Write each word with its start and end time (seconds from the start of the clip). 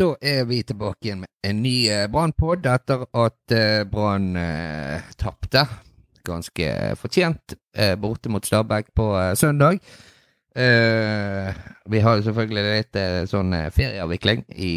Da 0.00 0.14
er 0.24 0.46
vi 0.48 0.62
tilbake 0.64 1.04
igjen 1.04 1.18
med 1.20 1.28
en 1.44 1.58
ny 1.60 1.74
eh, 1.92 2.06
Brann-pod 2.08 2.64
etter 2.64 3.02
at 3.04 3.52
eh, 3.52 3.82
Brann 3.84 4.30
eh, 4.40 5.10
tapte. 5.20 5.66
Ganske 6.24 6.68
fortjent 6.96 7.52
eh, 7.76 7.92
borte 8.00 8.32
mot 8.32 8.46
Stabæk 8.46 8.94
på 8.96 9.10
eh, 9.20 9.34
søndag. 9.36 9.76
Eh, 10.56 11.60
vi 11.92 12.00
har 12.00 12.16
jo 12.16 12.24
selvfølgelig 12.30 12.64
litt 12.78 13.00
sånn 13.28 13.52
ferieavvikling 13.76 14.46
i, 14.56 14.72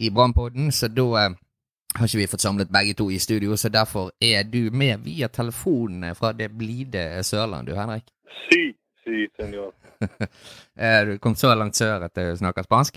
i 0.00 0.10
Brannpodden, 0.16 0.72
så 0.72 0.88
da 0.88 1.10
har 1.12 2.08
ikke 2.08 2.22
vi 2.22 2.30
fått 2.32 2.46
samlet 2.48 2.72
begge 2.72 2.96
to 2.96 3.10
i 3.12 3.20
studio, 3.20 3.52
så 3.60 3.68
derfor 3.68 4.14
er 4.16 4.48
du 4.48 4.72
med 4.72 5.04
via 5.04 5.28
telefonen 5.28 6.16
fra 6.16 6.32
det 6.32 6.48
blide 6.56 7.20
Sørland, 7.20 7.68
du 7.68 7.76
Henrik. 7.76 8.08
Si, 8.48 8.64
si, 9.04 9.28
senor. 9.36 9.76
Du 11.06 11.18
kom 11.22 11.36
så 11.38 11.52
langt 11.54 11.76
sør 11.78 12.08
at 12.08 12.16
du 12.16 12.32
snakker 12.40 12.64
spansk? 12.66 12.96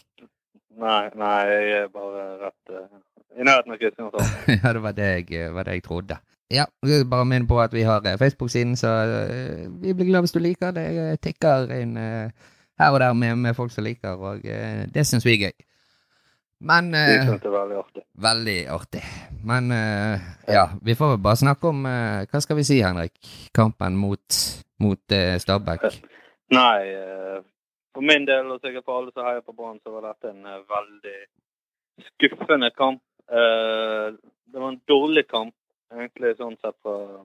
Nei, 0.81 1.03
nei, 1.15 1.35
jeg 1.49 1.75
er 1.83 1.91
bare 1.93 2.23
rett 2.41 2.73
uh, 2.75 2.87
i 3.35 3.45
nærheten 3.47 3.75
av 3.75 3.79
Kristiansand. 3.79 4.33
ja, 4.57 4.73
det 4.75 4.81
var 4.83 4.97
det 4.97 5.11
jeg, 5.11 5.53
var 5.55 5.67
det 5.67 5.77
jeg 5.77 5.85
trodde. 5.85 6.17
Ja, 6.53 6.65
bare 7.09 7.25
minn 7.25 7.47
på 7.49 7.57
at 7.63 7.73
vi 7.73 7.85
har 7.87 8.05
eh, 8.05 8.19
Facebook-siden, 8.21 8.75
så 8.77 8.91
uh, 9.07 9.63
vi 9.81 9.95
blir 9.95 10.11
glad 10.11 10.27
hvis 10.27 10.35
du 10.35 10.41
liker 10.43 10.75
det. 10.75 10.89
Tikker 11.23 11.71
inn 11.79 11.95
uh, 11.97 12.51
her 12.79 12.91
og 12.91 12.99
der 12.99 13.13
med, 13.13 13.35
med 13.35 13.55
folk 13.55 13.71
som 13.71 13.83
liker, 13.83 14.19
og 14.19 14.45
eh, 14.45 14.83
det 14.93 15.05
syns 15.07 15.25
vi 15.25 15.37
er 15.37 15.47
gøy. 15.47 15.65
Men 16.65 16.93
eh, 16.95 17.27
det 17.27 17.45
er 17.45 17.53
veldig 17.53 17.77
artig. 17.79 18.03
Veldig 18.25 18.59
artig. 18.71 19.01
Men 19.45 19.71
uh, 19.71 20.19
ja, 20.47 20.69
vi 20.81 20.95
får 20.95 21.15
vel 21.15 21.23
bare 21.23 21.37
snakke 21.37 21.67
om 21.69 21.83
uh, 21.85 22.23
Hva 22.31 22.41
skal 22.41 22.57
vi 22.57 22.63
si, 22.65 22.79
Henrik? 22.81 23.13
Kampen 23.53 23.97
mot, 23.99 24.39
mot 24.81 25.13
eh, 25.13 25.35
Stabæk. 25.39 25.83
Nei, 26.55 26.79
eh, 26.95 27.43
for 27.95 28.03
min 28.03 28.25
del, 28.27 28.51
og 28.51 28.59
sikkert 28.59 28.85
for 28.85 28.99
alle 28.99 29.13
som 29.15 29.23
heier 29.23 29.43
på 29.45 29.55
Brann, 29.55 29.79
så 29.79 29.93
var 29.93 30.09
dette 30.09 30.31
en 30.33 30.43
eh, 30.51 30.63
veldig 30.67 31.17
skuffende 32.09 32.69
kamp. 32.75 33.01
Eh, 33.31 34.07
det 34.51 34.61
var 34.61 34.73
en 34.73 34.81
dårlig 34.91 35.23
kamp, 35.31 35.55
egentlig 35.95 36.33
sånn 36.35 36.57
sett 36.59 36.75
fra 36.83 37.23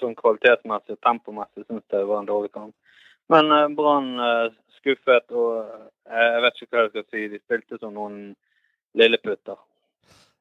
sånn 0.00 0.16
kvalitetsmessig 0.18 0.96
og 0.96 1.02
tempomessig 1.04 1.66
syns 1.66 1.84
jeg 1.84 2.00
det 2.00 2.08
var 2.08 2.22
en 2.22 2.30
dårlig 2.30 2.50
kamp. 2.56 2.74
Men 3.30 3.54
eh, 3.54 3.68
Brann 3.78 4.10
skuffet, 4.80 5.30
og 5.30 5.70
jeg 6.10 6.42
vet 6.42 6.64
ikke 6.64 6.74
hva 6.74 6.86
jeg 6.88 6.94
skal 6.96 7.06
si. 7.06 7.26
De 7.30 7.38
spilte 7.38 7.78
som 7.78 7.94
noen 7.94 8.16
lilleputter. 8.98 9.60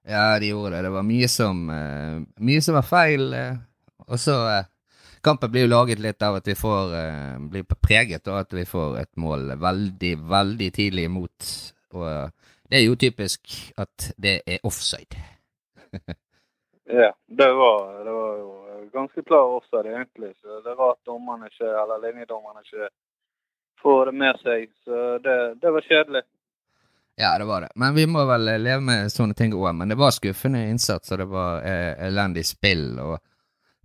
Ja, 0.09 0.39
de 0.41 0.49
gjorde 0.49 0.73
det. 0.73 0.87
Det 0.87 0.95
var 0.95 1.05
mye 1.05 1.27
som, 1.29 1.59
mye 1.69 2.61
som 2.65 2.79
var 2.79 2.87
feil. 2.89 3.27
og 4.07 4.17
så 4.17 4.39
Kampen 5.23 5.51
blir 5.51 5.67
jo 5.67 5.71
laget 5.71 6.01
litt 6.01 6.23
av 6.25 6.39
at 6.39 6.47
vi 6.47 6.55
får 6.57 6.95
uh, 6.95 7.41
blir 7.51 7.65
preget 7.77 8.27
av 8.27 8.41
at 8.41 8.53
vi 8.53 8.65
får 8.65 8.97
et 9.03 9.11
mål 9.21 9.53
veldig, 9.61 10.15
veldig 10.31 10.71
tidlig 10.73 11.05
imot. 11.09 11.51
Og 11.93 12.07
uh, 12.07 12.55
det 12.69 12.79
er 12.79 12.85
jo 12.87 12.97
typisk 12.97 13.53
at 13.81 14.11
det 14.17 14.41
er 14.47 14.67
offside. 14.67 15.21
Ja, 16.91 17.13
det 17.27 17.53
var, 17.53 18.03
det 18.03 18.11
var 18.11 18.37
jo 18.37 18.89
ganske 18.93 19.23
klar 19.23 19.53
offside 19.55 19.85
egentlig. 19.85 20.33
Så 20.41 20.59
det 20.61 20.75
var 20.75 20.91
at 20.91 21.05
dommerne 21.05 21.47
ikke, 21.47 21.69
eller 21.69 22.01
linjedommerne 22.03 22.63
ikke 22.65 22.89
får 23.81 24.05
det 24.05 24.13
med 24.19 24.39
seg. 24.43 24.65
Så 24.83 24.97
det, 25.23 25.37
det 25.61 25.71
var 25.71 25.87
kjedelig. 25.87 26.23
Ja, 27.15 27.37
det 27.39 27.45
var 27.45 27.61
det. 27.61 27.69
Men 27.75 27.95
vi 27.95 28.07
må 28.07 28.25
vel 28.25 28.49
leve 28.63 28.81
med 28.83 29.11
sånne 29.11 29.37
ting 29.37 29.53
òg. 29.55 29.71
Men 29.77 29.93
det 29.93 29.99
var 29.99 30.11
skuffende 30.15 30.65
innsats, 30.69 31.11
og 31.11 31.21
det 31.21 31.27
var 31.31 31.63
eh, 31.67 31.93
elendig 32.07 32.45
spill. 32.49 32.87
Og 32.99 33.17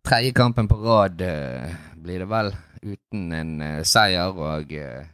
tredje 0.08 0.32
kampen 0.32 0.68
på 0.68 0.74
rad 0.74 1.20
eh, 1.20 1.74
blir 1.96 2.18
det 2.18 2.28
vel 2.30 2.52
uten 2.82 3.32
en 3.32 3.60
eh, 3.60 3.82
seier. 3.82 4.30
Og 4.38 4.72
eh, 4.72 5.08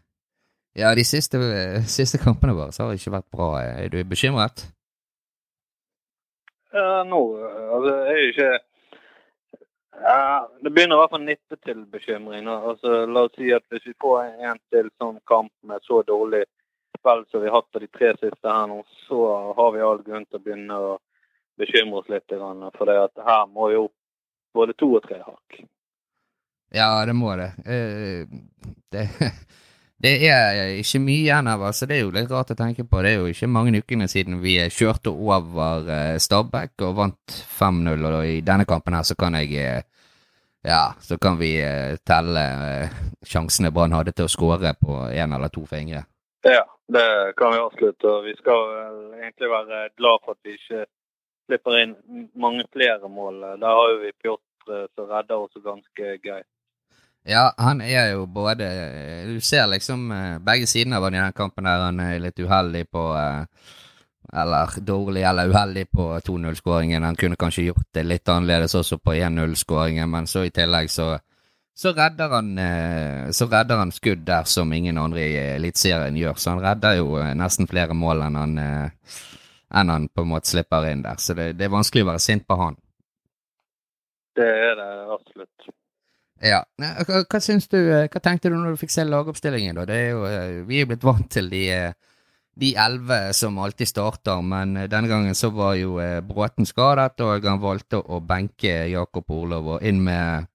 ja, 0.77 0.93
de 0.95 1.05
siste, 1.05 1.39
siste 1.89 2.21
kampene 2.21 2.57
våre 2.57 2.73
så 2.73 2.85
har 2.85 2.93
det 2.93 3.01
ikke 3.01 3.17
vært 3.17 3.31
bra. 3.33 3.49
Er 3.63 3.89
du 3.93 4.03
bekymret? 4.05 4.67
Ja, 6.73 7.03
nå 7.05 7.21
altså, 7.37 7.95
er 8.09 8.21
ikke 8.31 8.53
ja, 10.03 10.49
Det 10.65 10.71
begynner 10.73 10.97
i 10.97 11.01
hvert 11.03 11.13
fall 11.13 11.21
å 11.21 11.27
nippe 11.27 11.59
til 11.61 11.85
bekymring. 11.93 12.49
Altså, 12.49 13.05
la 13.07 13.27
oss 13.29 13.37
si 13.37 13.53
at 13.53 13.65
hvis 13.73 13.87
vi 13.91 13.97
får 14.01 14.25
en 14.49 14.61
til 14.73 14.89
sånn 15.01 15.21
kamp 15.29 15.53
med 15.69 15.85
så 15.89 16.01
dårlig 16.09 16.45
spill 16.99 17.25
som 17.31 17.43
vi 17.43 17.49
har 17.51 17.61
hatt 17.61 17.77
av 17.77 17.85
de 17.85 17.91
tre 17.93 18.13
siste 18.21 18.57
her 18.57 18.69
nå, 18.71 18.83
så 19.07 19.25
har 19.57 19.73
vi 19.75 19.85
all 19.85 20.05
grunn 20.05 20.25
til 20.29 20.41
å 20.41 20.45
begynne 20.45 20.79
å 20.79 20.93
bekymre 21.61 22.01
oss 22.01 22.13
litt. 22.13 22.37
For 22.79 22.89
det 22.89 22.99
at 23.05 23.25
her 23.29 23.45
må 23.53 23.69
vi 23.73 23.81
opp 23.81 23.97
både 24.55 24.75
to 24.79 24.93
og 24.97 25.05
tre 25.07 25.21
hakk. 25.23 25.63
Ja, 26.73 27.05
det 27.07 27.13
må 27.13 27.37
det. 27.37 27.53
Eh, 27.67 28.27
det. 28.93 29.09
Det 30.03 30.17
er 30.27 30.73
ikke 30.81 30.99
mye 30.99 31.21
igjen 31.21 31.47
av 31.47 31.61
så 31.71 31.87
Det 31.87 31.95
er 31.95 32.01
jo 32.01 32.09
litt 32.11 32.31
rart 32.35 32.49
å 32.51 32.57
tenke 32.59 32.83
på. 32.83 33.05
Det 33.05 33.13
er 33.13 33.21
jo 33.21 33.29
ikke 33.31 33.47
mange 33.47 33.79
ukene 33.79 34.09
siden 34.11 34.41
vi 34.43 34.57
kjørte 34.67 35.13
over 35.15 35.87
eh, 35.87 36.17
Stabæk 36.19 36.83
og 36.89 36.97
vant 36.97 37.35
5-0. 37.61 38.09
Og 38.09 38.25
i 38.27 38.41
denne 38.43 38.67
kampen 38.67 38.97
her 38.99 39.07
så 39.07 39.15
kan 39.15 39.39
jeg 39.39 39.55
eh, 39.63 40.09
Ja, 40.67 40.97
så 40.99 41.21
kan 41.23 41.39
vi 41.39 41.53
telle 42.03 42.43
sjansene 43.23 43.71
Brann 43.71 43.95
hadde 43.95 44.11
til 44.11 44.27
å 44.27 44.33
skåre 44.35 44.75
på 44.75 45.05
én 45.07 45.37
eller 45.37 45.55
to 45.55 45.63
fingre. 45.71 46.03
Ja, 46.51 46.67
det 46.91 47.07
kan 47.39 47.55
vi 47.55 47.63
avslutte. 47.63 48.11
og 48.11 48.27
Vi 48.27 48.35
skal 48.43 48.75
egentlig 49.21 49.55
være 49.55 49.85
glad 50.03 50.27
for 50.27 50.35
at 50.35 50.43
vi 50.43 50.59
ikke 50.59 50.83
slipper 51.47 51.79
inn 51.83 51.95
mange 52.35 52.65
flere 52.73 53.09
mål. 53.09 53.41
Der 53.61 53.79
har 53.79 53.95
vi 54.03 54.13
Pjotr 54.23 54.89
som 54.95 55.09
redder 55.11 55.43
oss 55.43 55.65
ganske 55.65 56.17
greit. 56.23 56.49
Ja, 57.23 57.53
han 57.59 57.81
er 57.81 58.17
jo 58.17 58.27
både 58.27 58.67
Du 59.29 59.41
ser 59.41 59.69
liksom 59.71 60.11
eh, 60.11 60.39
begge 60.43 60.67
sidene 60.67 60.99
av 60.99 61.05
han 61.07 61.15
i 61.15 61.21
den 61.21 61.33
kampen 61.39 61.65
der. 61.65 61.85
Han 61.87 62.01
er 62.03 62.19
litt 62.19 62.39
uheldig 62.39 62.89
på 62.91 63.03
eh, 63.15 63.45
Eller 64.43 64.79
dårlig 64.81 65.23
eller 65.23 65.51
uheldig 65.51 65.87
på 65.91 66.07
2-0-skåringen. 66.27 67.03
Han 67.03 67.17
kunne 67.17 67.37
kanskje 67.37 67.69
gjort 67.69 67.89
det 67.95 68.03
litt 68.07 68.29
annerledes 68.29 68.75
også 68.75 68.99
på 68.99 69.15
1-0-skåringen, 69.15 70.11
men 70.11 70.27
så 70.27 70.45
i 70.47 70.51
tillegg 70.51 70.91
så 70.91 71.19
så 71.75 71.93
redder, 71.93 72.29
han, 72.29 72.59
eh, 72.59 73.31
så 73.31 73.47
redder 73.47 73.77
han 73.77 73.93
skudd 73.93 74.27
der 74.27 74.45
som 74.45 74.73
ingen 74.73 74.99
andre 74.99 75.21
i 75.25 75.37
Eliteserien 75.57 76.17
gjør. 76.17 76.37
Så 76.37 76.51
han 76.53 76.61
redder 76.63 76.99
jo 77.01 77.17
eh, 77.19 77.33
nesten 77.39 77.69
flere 77.69 77.97
mål 77.97 78.27
enn 78.27 78.37
han, 78.37 78.59
eh, 78.59 79.15
enn 79.75 79.93
han 79.93 80.09
på 80.09 80.25
en 80.25 80.33
måte 80.33 80.51
slipper 80.53 80.89
inn 80.91 81.05
der. 81.05 81.21
Så 81.21 81.37
det, 81.39 81.53
det 81.59 81.67
er 81.67 81.75
vanskelig 81.75 82.05
å 82.05 82.11
være 82.13 82.23
sint 82.23 82.47
på 82.49 82.59
han. 82.61 82.79
Det 84.37 84.49
er 84.49 84.77
det 84.79 84.91
absolutt. 85.13 85.73
Ja. 86.43 86.63
Hva, 86.81 87.23
hva 87.31 87.41
syns 87.43 87.69
du, 87.71 87.79
eh, 87.81 88.09
hva 88.11 88.23
tenkte 88.23 88.51
du 88.51 88.57
når 88.57 88.75
du 88.75 88.81
fikk 88.81 88.95
se 88.95 89.05
lagoppstillingen, 89.07 89.77
da? 89.79 89.85
Det 89.89 89.99
er 89.99 90.09
jo, 90.11 90.25
eh, 90.27 90.63
vi 90.67 90.81
er 90.83 90.89
blitt 90.91 91.05
vant 91.07 91.29
til 91.31 91.53
de 91.53 91.67
eh, 91.71 91.93
de 92.53 92.75
elleve 92.77 93.31
som 93.33 93.57
alltid 93.65 93.89
starter, 93.89 94.43
men 94.45 94.75
denne 94.77 95.09
gangen 95.09 95.33
så 95.33 95.49
var 95.57 95.73
jo 95.79 95.95
Bråten 96.29 96.67
skadet, 96.69 97.23
og 97.25 97.47
han 97.49 97.63
valgte 97.63 97.97
å 97.97 98.19
benke 98.21 98.91
Jakob 98.93 99.31
Orlov 99.33 99.71
og 99.79 99.87
inn 99.89 100.03
med 100.05 100.51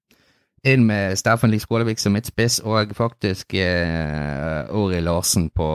inn 0.66 0.86
med 0.86 1.18
Steffen 1.18 1.50
Lie 1.50 1.62
Skålevik 1.62 2.00
som 2.02 2.14
midtspiss, 2.14 2.60
og 2.66 2.94
faktisk 2.96 3.54
eh, 3.58 4.70
Ori 4.74 5.00
Larsen 5.02 5.48
på, 5.54 5.68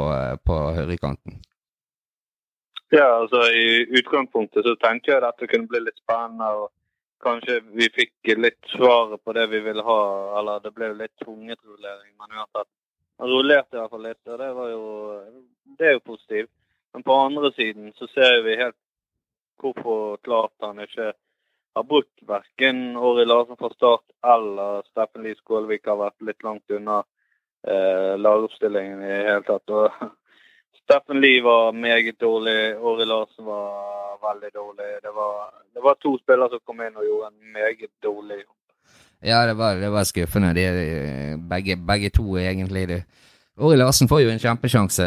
på 0.43 0.59
høyrekanten. 0.77 1.39
Ja, 2.93 3.05
altså 3.05 3.39
I 3.49 3.85
utgangspunktet 3.97 4.67
så 4.67 4.75
tenkte 4.77 5.09
jeg 5.09 5.17
at 5.17 5.23
dette 5.25 5.47
kunne 5.49 5.69
bli 5.69 5.79
litt 5.81 5.97
spennende. 5.97 6.45
og 6.45 6.69
Kanskje 7.25 7.55
vi 7.73 7.87
fikk 7.89 8.35
litt 8.37 8.59
svaret 8.69 9.23
på 9.25 9.33
det 9.33 9.47
vi 9.49 9.63
ville 9.65 9.81
ha. 9.87 10.03
Eller 10.39 10.61
det 10.61 10.73
ble 10.75 10.91
litt 10.99 11.13
tvunget 11.23 11.57
rullering. 11.65 12.11
Men 12.21 12.37
uansett, 12.37 12.69
han 13.17 13.33
rullerte 13.33 13.77
i 13.77 13.81
hvert 13.81 13.95
fall 13.95 14.05
litt, 14.05 14.21
og 14.27 14.39
det 14.43 14.51
var 14.59 14.69
jo 14.69 14.85
det 15.79 15.89
er 15.89 15.97
jo 15.97 16.05
positivt. 16.11 16.51
Men 16.93 17.03
på 17.09 17.17
andre 17.17 17.51
siden 17.57 17.91
så 17.97 18.07
ser 18.13 18.41
vi 18.45 18.59
helt 18.61 18.77
hvorfor 19.63 20.17
klart 20.21 20.53
han 20.61 20.85
ikke 20.85 21.13
har 21.73 21.85
brukt 21.89 22.25
verken 22.29 22.97
Åri 22.97 23.25
Larsen 23.25 23.57
fra 23.57 23.71
start 23.73 24.05
eller 24.35 24.83
Steffen 24.91 25.25
Lie 25.25 25.39
Skålvik 25.39 25.89
har 25.89 25.97
vært 25.97 26.27
litt 26.27 26.45
langt 26.45 26.69
unna 26.77 26.99
eh, 27.65 28.13
lagoppstillingen 28.21 29.01
i 29.01 29.09
det 29.09 29.23
hele 29.31 29.47
tatt. 29.47 29.73
Og 29.73 30.11
Steffen 30.83 31.21
Lie 31.23 31.43
var 31.43 31.71
meget 31.71 32.19
dårlig, 32.21 32.75
Åri 32.77 33.05
Larsen 33.05 33.45
var 33.45 34.17
veldig 34.27 34.51
dårlig. 34.55 34.89
Det 35.05 35.13
var, 35.15 35.35
det 35.73 35.81
var 35.83 35.95
to 36.01 36.17
spillere 36.19 36.51
som 36.51 36.63
kom 36.67 36.81
inn 36.83 36.99
og 36.99 37.07
gjorde 37.07 37.29
en 37.31 37.53
meget 37.55 37.91
dårlig 38.03 38.39
jobb. 38.43 38.59
Ja, 39.23 39.47
det 39.47 39.55
var, 39.57 39.79
det 39.79 39.91
var 39.91 40.03
skuffende. 40.03 40.53
De, 40.53 40.65
begge, 41.49 41.77
begge 41.87 42.09
to, 42.09 42.37
egentlig. 42.37 43.03
Ori 43.57 43.77
Larsen 43.77 44.09
får 44.09 44.23
jo 44.23 44.31
en 44.33 44.41
kjempesjanse 44.41 45.05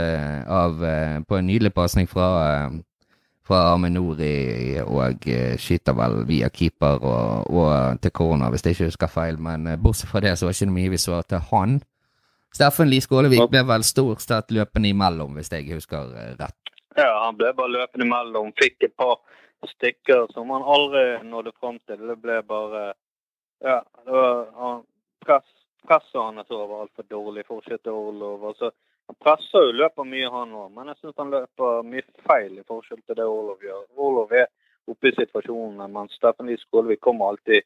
av, 0.49 0.85
eh, 0.85 1.21
på 1.29 1.37
en 1.37 1.47
nydelig 1.47 1.75
pasning 1.75 2.09
fra, 2.09 2.29
eh, 2.49 2.71
fra 3.45 3.75
Aminori, 3.75 4.79
og 4.81 5.29
eh, 5.29 5.57
skyter 5.59 5.93
vel 5.93 6.25
via 6.27 6.49
keeper 6.49 7.03
og, 7.03 7.51
og 7.51 8.01
til 8.01 8.11
corner, 8.11 8.51
hvis 8.51 8.65
jeg 8.65 8.77
ikke 8.77 8.89
husker 8.93 9.07
feil. 9.07 9.39
Men 9.39 9.69
bortsett 9.83 10.09
fra 10.11 10.21
det 10.21 10.39
så 10.39 10.47
var 10.47 10.53
det 10.53 10.63
ikke 10.63 10.79
mye 10.79 10.95
vi 10.95 10.97
så 10.97 11.21
til 11.23 11.39
han. 11.51 11.81
Steffen 12.57 12.89
Lie 12.89 13.05
Skålevik 13.05 13.51
ble 13.53 13.61
vel 13.69 13.83
stort 13.85 14.23
sett 14.25 14.53
løpende 14.55 14.89
imellom, 14.89 15.35
hvis 15.37 15.51
jeg 15.53 15.67
husker 15.75 16.09
rett. 16.41 16.71
Ja, 16.97 17.11
han 17.27 17.37
ble 17.37 17.51
bare 17.53 17.75
løpende 17.75 18.07
imellom. 18.07 18.55
Fikk 18.57 18.87
et 18.89 18.95
par 18.97 19.19
stykker 19.75 20.31
som 20.33 20.55
han 20.55 20.65
aldri 20.65 21.03
nådde 21.29 21.53
fram 21.61 21.77
til. 21.85 22.01
Det 22.09 22.17
ble 22.23 22.41
bare 22.49 22.87
Ja, 23.65 23.83
det 24.05 24.13
var 24.13 24.41
han, 24.57 24.83
press, 25.25 25.47
presset 25.89 26.17
hans 26.21 26.51
over 26.51 26.87
altfor 26.87 27.05
dårlig. 27.13 27.45
Fortsatte 27.49 27.93
Orlov. 27.93 28.45
Og 28.45 28.57
så 28.57 28.73
Han 29.07 29.15
presser 29.23 29.63
jo 29.63 29.75
løper 29.79 30.03
mye, 30.03 30.29
han 30.35 30.55
òg, 30.59 30.71
men 30.75 30.89
jeg 30.91 30.97
syns 30.99 31.21
han 31.21 31.29
løper 31.31 31.85
mye 31.87 32.03
feil 32.27 32.57
i 32.59 32.65
forskjell 32.67 33.05
til 33.07 33.15
det 33.21 33.27
Orlov 33.31 33.61
gjør. 33.63 33.85
Orlov 34.03 34.33
er 34.35 34.49
oppe 34.91 35.13
i 35.13 35.15
situasjonene, 35.15 35.87
men 35.95 36.11
Steffen 36.11 36.49
Lie 36.51 36.59
Skålevik 36.59 37.05
kommer 37.07 37.29
alltid 37.29 37.63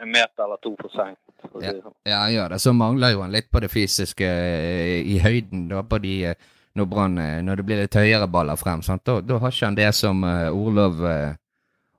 en 0.00 0.10
meter 0.10 0.42
eller 0.42 0.58
to 0.58 0.72
for 0.80 0.90
seint. 0.96 1.20
Ja, 1.60 1.74
sånn. 1.76 1.94
ja, 2.06 2.16
han 2.22 2.32
gjør 2.34 2.54
det. 2.54 2.60
Så 2.62 2.72
mangler 2.76 3.14
jo 3.14 3.22
han 3.24 3.34
litt 3.34 3.50
på 3.50 3.62
det 3.62 3.70
fysiske 3.72 4.26
eh, 4.26 5.00
i 5.04 5.20
høyden. 5.22 5.68
da 5.70 5.82
på 5.86 6.00
de 6.02 6.14
eh, 6.32 6.48
når, 6.78 6.86
Brann, 6.86 7.20
når 7.44 7.60
det 7.60 7.66
blir 7.66 7.80
litt 7.82 7.98
høyere 7.98 8.28
baller 8.30 8.58
frem. 8.58 8.82
Sant? 8.86 9.04
Da, 9.04 9.20
da 9.20 9.40
har 9.42 9.52
ikke 9.52 9.66
han 9.66 9.78
det 9.78 9.90
som 9.96 10.22
uh, 10.24 10.48
Orlov 10.54 11.00
uh, 11.02 11.32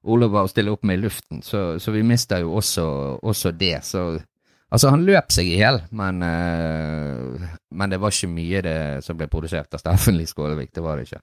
Orlov 0.02 0.32
var 0.34 0.48
å 0.48 0.50
stille 0.50 0.72
opp 0.74 0.86
med 0.88 0.98
i 0.98 1.02
luften, 1.04 1.44
så, 1.46 1.78
så 1.80 1.92
vi 1.94 2.02
mister 2.02 2.42
jo 2.42 2.56
også, 2.58 2.86
også, 3.22 3.52
det. 3.54 3.84
Så 3.86 4.06
altså, 4.16 4.90
han 4.90 5.04
løp 5.06 5.30
seg 5.34 5.52
i 5.52 5.60
hjel, 5.60 5.78
men, 5.94 6.24
uh, 6.26 7.52
men 7.70 7.92
det 7.92 8.00
var 8.02 8.16
ikke 8.16 8.32
mye 8.32 8.64
det 8.66 8.80
som 9.06 9.20
ble 9.20 9.30
produsert 9.30 9.78
av 9.78 9.84
Steffen 9.84 10.18
Lie 10.18 10.30
Skålevik. 10.30 10.72
Det 10.74 10.86
var 10.86 10.98
det 10.98 11.10
ikke. 11.10 11.22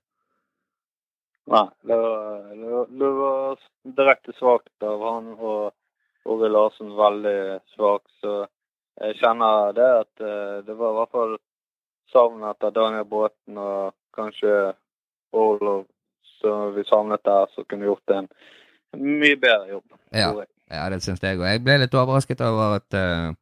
Nei, 1.48 1.64
det 1.88 1.96
var, 1.96 2.38
det 2.52 2.70
var, 2.70 2.88
det 3.00 3.10
var 3.18 3.66
direkte 3.98 4.36
svakt 4.36 4.86
av 4.86 5.04
han, 5.08 5.34
og 5.40 5.72
Åge 6.24 6.48
Larsen 6.48 6.94
veldig 6.96 7.60
svak. 7.74 8.02
Så 8.20 8.40
jeg 8.98 9.20
kjenner 9.20 9.76
det 9.76 9.90
at 10.00 10.24
det 10.66 10.74
var 10.74 10.90
i 10.90 10.98
hvert 10.98 11.14
fall 11.14 11.36
savn 12.12 12.42
etter 12.48 12.74
Daniel 12.74 13.06
Bråten 13.08 13.60
og 13.62 13.94
kanskje 14.16 14.72
Orlov 15.32 15.86
som 16.40 16.74
vi 16.74 16.84
savnet 16.84 17.24
der, 17.24 17.46
som 17.54 17.64
kunne 17.64 17.88
gjort 17.88 18.14
en 18.14 18.28
mye 18.96 19.36
bedre 19.36 19.68
jobb. 19.72 19.98
Ja, 20.14 20.30
ja 20.70 20.88
det 20.92 21.02
syns 21.04 21.22
jeg 21.22 21.38
òg. 21.38 21.46
Jeg 21.48 21.64
ble 21.66 21.78
litt 21.82 21.96
overrasket 21.98 22.42
over 22.44 22.78
at 22.78 22.96
uh, 22.96 23.32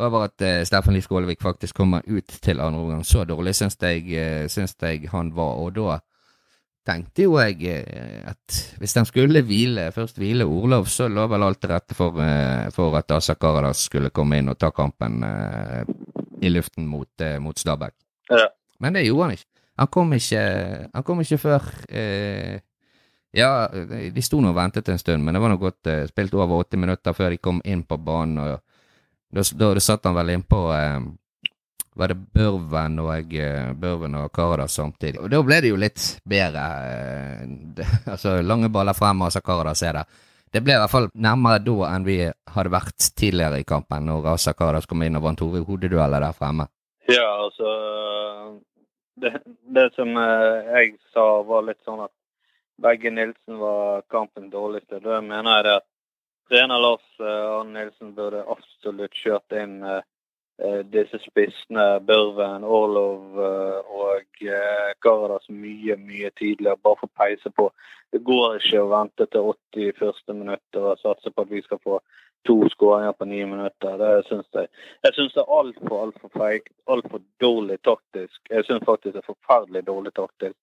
over 0.00 0.28
at 0.28 0.44
uh, 0.44 0.62
Steffen 0.66 0.96
Lie 0.96 1.04
Skålevik 1.04 1.42
faktisk 1.44 1.76
kommer 1.76 2.06
ut 2.06 2.38
til 2.42 2.60
andre 2.60 2.80
omgang. 2.80 3.04
Så 3.06 3.26
dårlig 3.28 3.54
syns 3.58 3.78
jeg, 3.82 4.06
uh, 4.16 4.48
syns 4.52 4.76
jeg 4.80 5.10
han 5.12 5.34
var. 5.36 5.60
Og 5.62 5.76
da 5.76 6.00
tenkte 6.86 7.26
jo 7.28 7.36
jeg 7.38 7.84
at 8.26 8.56
hvis 8.80 8.94
de 8.96 9.04
skulle 9.06 9.42
hvile, 9.46 9.90
først 9.94 10.16
hvile 10.18 10.46
Orlov, 10.48 10.88
så 10.90 11.06
lå 11.06 11.28
vel 11.30 11.44
alt 11.46 11.60
til 11.62 11.70
rette 11.70 11.94
for, 11.94 12.18
for 12.74 12.96
at 12.98 13.14
Asa 13.14 13.36
Karadas 13.38 13.84
skulle 13.86 14.10
komme 14.10 14.40
inn 14.40 14.50
og 14.50 14.58
ta 14.58 14.72
kampen 14.74 15.22
i 16.42 16.50
luften 16.50 16.86
mot, 16.86 17.10
eh, 17.20 17.38
mot 17.38 17.58
Stabæk. 17.58 17.94
Ja. 18.30 18.48
Men 18.80 18.92
det 18.92 19.06
gjorde 19.06 19.28
han 19.28 19.36
ikke. 19.38 19.48
Han 19.78 19.88
kom 19.88 20.12
ikke, 20.12 20.42
han 20.94 21.06
kom 21.06 21.20
ikke 21.24 21.38
før 21.40 21.72
eh, 21.88 22.60
Ja, 23.32 23.66
de 23.72 24.22
sto 24.22 24.42
nå 24.44 24.50
og 24.50 24.58
ventet 24.58 24.90
en 24.92 25.00
stund, 25.00 25.24
men 25.24 25.32
det 25.32 25.40
var 25.40 25.48
nå 25.48 25.56
godt 25.56 25.88
eh, 25.88 26.04
spilt 26.10 26.34
over 26.36 26.66
80 26.66 26.82
minutter 26.82 27.16
før 27.16 27.32
de 27.32 27.40
kom 27.40 27.62
inn 27.64 27.84
på 27.88 27.96
banen. 27.96 28.38
og 28.38 28.60
Da, 29.32 29.40
da 29.56 29.80
satt 29.80 30.04
han 30.04 30.18
vel 30.18 30.34
innpå 30.34 30.60
eh, 30.76 30.98
Var 31.94 32.08
det 32.08 32.16
Børven 32.32 32.98
og, 33.02 33.34
eh, 33.36 33.72
Børven 33.76 34.14
og 34.14 34.32
Karadas 34.32 34.78
samtidig? 34.78 35.20
Og 35.20 35.30
da 35.30 35.42
ble 35.44 35.60
det 35.60 35.72
jo 35.72 35.80
litt 35.80 36.04
bedre. 36.24 36.62
Eh, 36.88 37.42
det, 37.76 37.86
altså, 38.14 38.38
lange 38.40 38.70
baller 38.72 38.96
frem, 38.96 39.20
og 39.20 39.32
så 39.32 39.42
Karadas 39.44 39.82
er 39.82 40.00
der 40.00 40.20
det 40.52 40.60
ble 40.60 40.74
i 40.76 40.80
hvert 40.82 40.92
fall 40.92 41.06
nærmere 41.16 41.62
da 41.64 41.76
enn 41.94 42.04
vi 42.04 42.16
hadde 42.28 42.72
vært 42.74 43.06
tidligere 43.16 43.62
i 43.62 43.64
kampen, 43.64 44.04
når 44.04 44.34
Asa 44.34 44.52
Karadas 44.52 44.84
kom 44.84 45.00
inn 45.00 45.16
og 45.16 45.24
vant 45.24 45.40
hoveddueller 45.40 46.20
der 46.20 46.36
fremme. 46.36 46.66
Ja, 47.08 47.24
altså 47.46 47.70
det, 49.16 49.32
det, 49.64 49.86
som 49.96 50.12
eh, 50.20 50.74
jeg 50.76 50.98
sa, 51.14 51.24
var 51.48 51.64
litt 51.64 51.80
sånn 51.88 52.04
at 52.04 52.12
begge 52.84 53.12
Nilsen 53.12 53.60
var 53.60 54.04
kampens 54.12 54.52
dårligste. 54.52 55.00
Da 55.00 55.22
mener 55.24 55.56
jeg 55.56 55.68
det 55.68 55.74
at 55.80 55.88
trener 56.52 56.84
Lars 56.84 57.08
Arne 57.20 57.72
Nilsen 57.78 58.12
burde 58.16 58.44
absolutt 58.52 59.16
kjørt 59.16 59.56
inn 59.56 59.80
Eh, 59.84 60.02
disse 60.92 61.18
spissene, 61.18 62.00
Børven, 62.06 62.64
Orlov 62.64 63.38
eh, 63.40 63.92
og 63.92 64.42
Garadas 65.02 65.48
mye, 65.48 65.96
mye 65.96 66.30
tidligere, 66.38 66.76
bare 66.82 67.00
for 67.00 67.08
å 67.08 67.18
peise 67.18 67.50
på. 67.56 67.70
Det 68.12 68.20
går 68.26 68.58
ikke 68.58 68.82
å 68.82 68.90
vente 68.90 69.26
til 69.32 69.48
80 69.54 69.96
første 69.98 70.36
minutter 70.36 70.90
og 70.90 71.00
satse 71.00 71.32
på 71.32 71.46
at 71.46 71.50
vi 71.50 71.62
skal 71.64 71.80
få 71.82 72.00
to 72.46 72.56
skåringer 72.74 73.12
på 73.12 73.24
ni 73.30 73.44
minutter. 73.44 73.96
Det 73.98 74.26
syns 74.28 74.48
jeg. 74.58 74.68
Jeg 75.06 75.16
syns 75.16 75.34
det 75.36 75.42
er 75.44 75.54
altfor, 75.58 75.96
altfor 76.06 76.34
feigt. 76.36 76.68
Altfor 76.90 77.22
dårlig 77.40 77.78
taktisk. 77.86 78.38
Jeg 78.50 78.66
syns 78.68 78.84
faktisk 78.86 79.16
det 79.16 79.22
er 79.22 79.30
forferdelig 79.30 79.86
dårlig 79.86 80.14
taktisk. 80.18 80.58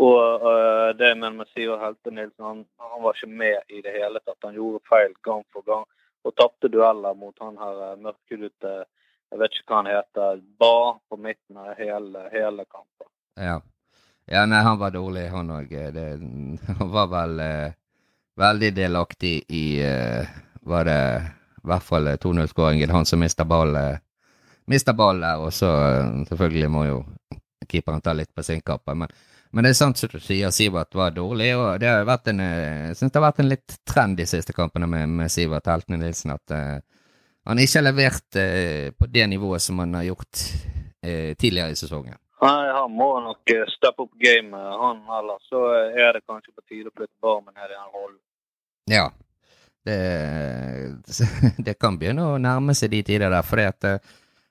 Og 0.00 0.44
uh, 0.44 0.90
det 0.98 1.14
med, 1.18 1.46
Sivert 1.54 1.82
Helte 1.82 2.12
Nilsen, 2.14 2.44
han, 2.44 2.64
han, 2.78 3.02
var 3.02 3.16
ikke 3.16 3.32
med 3.42 3.72
i 3.72 3.82
det 3.84 3.94
hele 3.96 4.20
tatt. 4.24 4.38
Han 4.44 4.58
gjorde 4.58 4.84
feil 4.88 5.14
gang 5.26 5.44
for 5.52 5.66
gang 5.66 5.86
og 6.24 6.34
tapte 6.36 6.68
dueller 6.68 7.16
mot 7.16 7.36
han 7.40 7.56
her 7.56 7.96
mørkhudete 8.04 8.74
uh, 8.82 8.88
jeg 9.30 9.38
vet 9.38 9.56
ikke 9.56 9.72
hva 9.72 9.80
han 9.82 9.90
heter, 9.90 10.40
ba 10.58 10.76
på 11.08 11.18
midten 11.22 11.60
av 11.62 11.74
hele, 11.78 12.24
hele 12.32 12.64
kampen. 12.66 13.08
Ja. 13.38 13.60
ja. 14.26 14.46
nei, 14.50 14.62
han 14.66 14.78
var 14.80 14.94
dårlig, 14.94 15.28
han 15.30 15.52
òg. 15.54 15.74
Han 16.80 16.90
var 16.90 17.10
vel 17.12 17.42
eh, 17.44 17.76
veldig 18.40 18.72
delaktig 18.74 19.34
i 19.48 19.66
eh, 19.84 20.38
Var 20.60 20.84
det 20.84 21.02
i 21.60 21.68
hvert 21.68 21.84
fall 21.84 22.08
2-0-skåringen? 22.20 22.90
Han 22.90 23.06
som 23.06 23.20
mista 23.20 23.44
ballen. 23.44 23.98
mista 24.64 24.92
ballen 24.92 25.22
der, 25.22 25.38
og 25.38 25.52
så 25.52 25.70
eh, 25.86 26.26
selvfølgelig 26.28 26.70
må 26.70 26.84
jo 26.88 27.00
keeperen 27.70 28.00
ta 28.00 28.12
litt 28.12 28.34
på 28.34 28.42
sin 28.42 28.60
kappe. 28.60 28.94
Men, 28.94 29.08
men, 29.50 29.64
det 29.64 29.74
er 29.74 29.78
sant 29.78 29.98
som 29.98 30.10
du 30.12 30.18
sier, 30.20 30.50
Sivert 30.50 30.94
var 30.94 31.14
dårlig, 31.14 31.52
og 31.56 31.80
det 31.80 31.90
har 31.90 32.06
vært 32.08 32.32
en, 32.32 32.40
eh, 32.44 32.88
jeg 32.90 32.98
synes 32.98 33.12
det 33.12 33.20
har 33.20 33.28
vært 33.28 33.42
en 33.44 33.52
litt 33.52 33.76
trend 33.86 34.18
de 34.18 34.26
siste 34.26 34.56
kampene 34.56 34.90
med, 34.90 35.08
med 35.20 35.32
Sivert 35.32 35.70
Heltene 35.70 36.00
Nilsen. 36.02 36.34
at 36.34 36.56
eh, 36.56 36.78
han 37.44 37.58
ikke 37.58 37.78
har 37.78 37.86
levert 37.86 38.36
eh, 38.36 38.90
på 38.92 39.06
det 39.06 39.26
nivået 39.26 39.62
som 39.62 39.78
han 39.78 39.94
har 39.94 40.02
gjort 40.10 40.42
eh, 41.02 41.36
tidligere 41.36 41.70
i 41.70 41.76
sesongen. 41.76 42.18
Nei, 42.40 42.68
han 42.72 42.92
må 42.92 43.08
nok 43.20 43.52
eh, 43.52 43.66
steppe 43.68 44.04
opp 44.04 44.12
gamet, 44.20 44.68
han 44.82 45.02
eller 45.18 45.40
så 45.48 45.64
er 45.88 46.16
det 46.16 46.24
kanskje 46.28 46.54
på 46.54 46.64
tide 46.68 46.92
å 46.92 46.96
flytte 46.96 47.16
Barmen 47.22 47.54
ned 47.54 47.68
i 47.68 47.76
den 47.76 47.92
rollen. 47.96 48.20
Ja, 48.90 49.06
det, 49.84 49.98
det, 51.66 51.76
kan 51.80 51.98
begynne 52.00 52.28
å 52.28 52.40
nærme 52.40 52.76
seg 52.76 52.92
de 52.92 53.02
tider 53.08 53.32
der, 53.32 53.46
for 53.46 53.60
eh, 53.64 53.98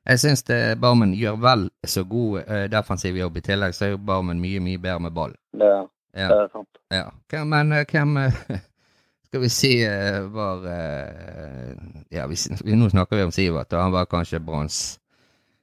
jeg 0.10 0.22
syns 0.24 0.46
Barmen 0.82 1.14
gjør 1.14 1.38
vel 1.44 1.68
så 1.86 2.02
god 2.08 2.48
defensiv 2.72 3.18
jobb. 3.20 3.36
I 3.38 3.44
tillegg 3.46 3.76
så 3.78 3.86
er 3.86 3.92
jo 3.92 4.00
Barmen 4.02 4.40
mye, 4.42 4.62
mye 4.64 4.80
bedre 4.82 5.04
med 5.06 5.14
ball. 5.14 5.36
Det, 5.54 5.70
ja. 6.18 6.30
det 6.32 6.38
er 6.40 6.48
sant. 6.56 6.80
Ja. 6.90 7.44
Men 7.46 7.76
hvem 7.92 8.18
skal 9.30 9.42
vi 9.42 9.50
si 9.50 9.74
uh, 9.86 10.26
var 10.34 10.58
uh, 10.66 11.74
Ja, 12.10 12.26
vi, 12.28 12.36
nå 12.76 12.90
snakker 12.90 13.16
vi 13.16 13.24
om 13.28 13.32
Sivert, 13.32 13.74
og 13.74 13.84
han 13.84 13.94
var 13.94 14.10
kanskje 14.10 14.40
Branns 14.42 14.98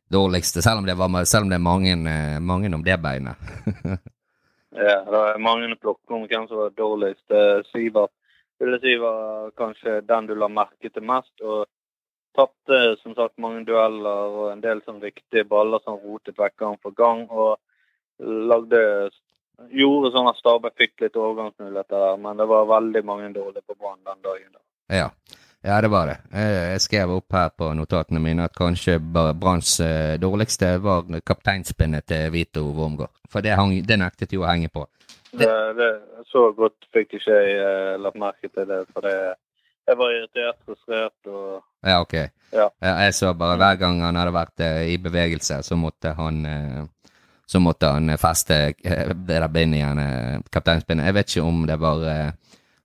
dårligste, 0.06 0.62
selv 0.62 0.78
om 0.78 0.86
det, 0.86 0.94
var, 0.94 1.24
selv 1.26 1.48
om 1.48 1.50
det 1.50 1.58
er 1.58 1.64
mange, 1.66 1.96
uh, 1.96 2.38
mange 2.38 2.70
om 2.74 2.84
det 2.86 3.00
beinet. 3.02 3.34
ja, 4.86 5.00
det 5.02 5.22
er 5.32 5.42
mange 5.42 5.72
å 5.74 5.80
plukke 5.82 6.14
om 6.14 6.28
hvem 6.30 6.46
som 6.46 6.62
var 6.62 6.78
dårligst. 6.78 7.26
Sivert 7.72 8.14
ville 8.62 8.78
si 8.84 8.94
var 9.02 9.50
kanskje 9.58 9.98
den 10.06 10.30
du 10.30 10.36
la 10.38 10.46
merke 10.46 10.92
til 10.92 11.02
mest. 11.02 11.34
og 11.42 11.66
Tapte 12.38 12.80
som 13.02 13.18
sagt 13.18 13.34
mange 13.42 13.64
dueller 13.66 14.30
og 14.30 14.52
en 14.52 14.62
del 14.62 14.84
sånn 14.86 15.02
viktige 15.02 15.48
baller 15.50 15.82
som 15.82 15.98
rotet 15.98 16.38
vekk 16.38 16.54
gang 16.62 16.78
for 16.86 16.94
gang. 16.94 17.26
Og 17.34 17.56
lagde 18.22 19.10
gjorde 19.72 20.12
sånn 20.14 20.28
at 20.30 20.38
Stabæk 20.40 20.76
fikk 20.78 21.06
litt 21.06 21.16
overgangsmuligheter 21.16 22.02
der, 22.02 22.20
men 22.22 22.38
det 22.40 22.46
var 22.50 22.70
veldig 22.70 23.02
mange 23.08 23.32
dårlige 23.34 23.64
på 23.66 23.76
Brann 23.78 24.02
den 24.04 24.22
dagen. 24.24 24.50
da. 24.52 24.60
Ja. 24.96 25.06
ja, 25.62 25.80
det 25.80 25.90
var 25.90 26.10
det. 26.10 26.18
Jeg 26.32 26.82
skrev 26.84 27.14
opp 27.16 27.32
her 27.32 27.48
på 27.58 27.70
notatene 27.74 28.20
mine 28.22 28.46
at 28.46 28.56
kanskje 28.56 28.98
Branns 29.00 29.78
eh, 29.80 30.18
dårligste 30.22 30.76
var 30.84 31.08
kapteinspinnet 31.26 32.06
til 32.06 32.30
Vito 32.34 32.66
Wormgård. 32.76 33.14
For 33.32 33.44
det, 33.44 33.56
hang, 33.58 33.74
det, 33.86 33.98
nektet 34.00 34.36
jo 34.36 34.44
å 34.44 34.50
henge 34.50 34.70
på. 34.72 34.86
Det, 35.36 35.50
det, 35.76 35.90
så 36.30 36.50
godt 36.56 36.86
fikk 36.94 37.18
ikke 37.18 37.34
jeg 37.34 37.58
uh, 37.60 37.96
lagt 38.00 38.16
merke 38.20 38.48
til 38.48 38.68
det, 38.68 38.84
for 38.94 39.04
det, 39.04 39.16
jeg 39.86 39.98
var 39.98 40.14
irritert, 40.14 40.60
frustrert 40.64 41.28
og 41.28 41.62
Ja, 41.84 41.98
ok. 42.00 42.14
Ja. 42.54 42.70
Jeg 42.80 43.14
så 43.18 43.32
bare 43.36 43.58
hver 43.60 43.76
gang 43.80 44.00
han 44.06 44.16
hadde 44.16 44.32
vært 44.36 44.62
uh, 44.64 44.84
i 44.86 44.96
bevegelse, 45.02 45.58
så 45.66 45.76
måtte 45.76 46.14
han 46.16 46.40
så 47.46 47.60
måtte 47.60 47.86
han 47.86 48.10
feste 48.18 48.54
eh, 48.84 49.08
det 49.08 49.38
der 49.38 49.48
bindet 49.48 49.78
igjen, 49.80 49.98
eh, 50.02 50.38
kapteinspinnet. 50.50 51.06
Jeg 51.06 51.14
vet 51.14 51.32
ikke 51.32 51.46
om 51.46 51.64
det 51.68 51.78
var 51.80 52.06
eh, 52.10 52.30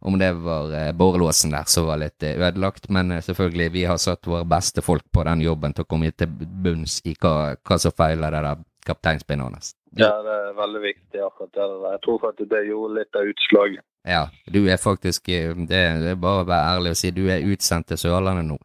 om 0.02 0.16
det 0.18 0.32
var 0.34 0.94
borrelåsen 0.98 1.52
der 1.54 1.68
som 1.70 1.86
var 1.86 2.00
litt 2.02 2.24
ødelagt, 2.26 2.88
men 2.90 3.22
selvfølgelig, 3.22 3.68
vi 3.72 3.84
har 3.86 4.00
satt 4.02 4.26
våre 4.26 4.48
beste 4.50 4.82
folk 4.82 5.04
på 5.14 5.22
den 5.28 5.44
jobben 5.46 5.76
til 5.78 5.86
å 5.86 5.90
komme 5.94 6.10
til 6.18 6.32
bunns 6.66 7.04
i 7.06 7.14
hva, 7.22 7.54
hva 7.62 7.78
som 7.78 7.94
feiler 7.94 8.34
det 8.34 8.42
der 8.48 8.64
kapteinspinnet 8.86 9.46
hans. 9.46 9.76
Ja, 9.94 10.10
det 10.26 10.34
er 10.40 10.58
veldig 10.58 10.82
viktig 10.88 11.22
akkurat 11.22 11.54
det 11.54 11.68
der. 11.68 11.86
Jeg 11.94 12.02
tror 12.08 12.18
faktisk 12.24 12.50
det 12.50 12.64
gjorde 12.72 12.98
litt 12.98 13.20
av 13.22 13.30
utslaget. 13.30 13.86
Ja, 14.10 14.24
du 14.50 14.60
er 14.66 14.82
faktisk 14.82 15.30
Det 15.30 15.78
er 15.78 16.16
bare 16.18 16.42
å 16.42 16.50
være 16.50 16.74
ærlig 16.74 16.96
og 16.96 16.98
si 16.98 17.12
du 17.14 17.28
er 17.30 17.46
utsendt 17.46 17.92
til 17.92 18.02
Sørlandet 18.02 18.50
nå. 18.50 18.58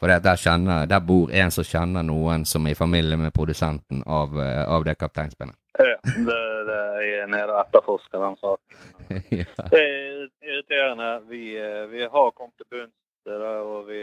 For 0.00 0.10
der, 0.10 0.36
kjenner, 0.36 0.86
der, 0.90 1.00
bor 1.00 1.30
en 1.30 1.52
som 1.54 1.64
kjenner 1.64 2.02
noen 2.02 2.44
som 2.44 2.66
er 2.66 2.74
i 2.74 2.78
familie 2.78 3.16
med 3.16 3.32
produsenten 3.34 4.02
av, 4.06 4.34
eh, 4.42 4.64
av 4.68 4.84
det 4.84 4.96
kapteinspennet. 4.98 5.56
Ja, 5.78 5.96
det, 6.04 6.40
det 6.68 6.80
er 7.20 7.30
nede 7.30 7.50
og 7.54 7.60
etterforsker 7.62 8.22
den 8.22 8.36
saken. 8.42 8.82
ja. 9.40 9.68
Det 9.70 9.80
er 9.80 10.26
irriterende. 10.42 11.08
Vi, 11.30 11.42
eh, 11.58 11.84
vi 11.90 12.02
har 12.02 12.30
kommet 12.34 12.54
til 12.58 12.68
bunns 12.70 12.94
i 13.26 13.30
det, 13.30 13.54
og 13.62 13.88
vi 13.88 14.02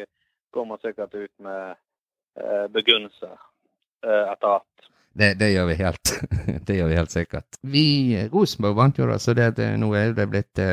kommer 0.52 0.82
sikkert 0.82 1.16
ut 1.16 1.32
med 1.44 1.76
eh, 2.40 2.66
begrunnelse 2.74 3.30
eh, 3.32 4.26
etter 4.34 4.48
hvert. 4.48 4.88
Det, 5.12 5.34
det, 5.40 5.52
gjør 5.52 5.68
vi 5.70 5.78
helt. 5.84 6.14
det 6.68 6.80
gjør 6.80 6.90
vi 6.92 7.00
helt 7.00 7.16
sikkert. 7.16 7.60
Vi, 7.62 7.86
Rosenborg 8.34 8.80
vant 8.80 9.00
jo, 9.00 9.08
da, 9.12 9.20
så 9.20 9.36
det, 9.36 9.52
det, 9.60 9.74
nå 9.80 9.92
er 10.00 10.16
det 10.16 10.28
blitt, 10.32 10.64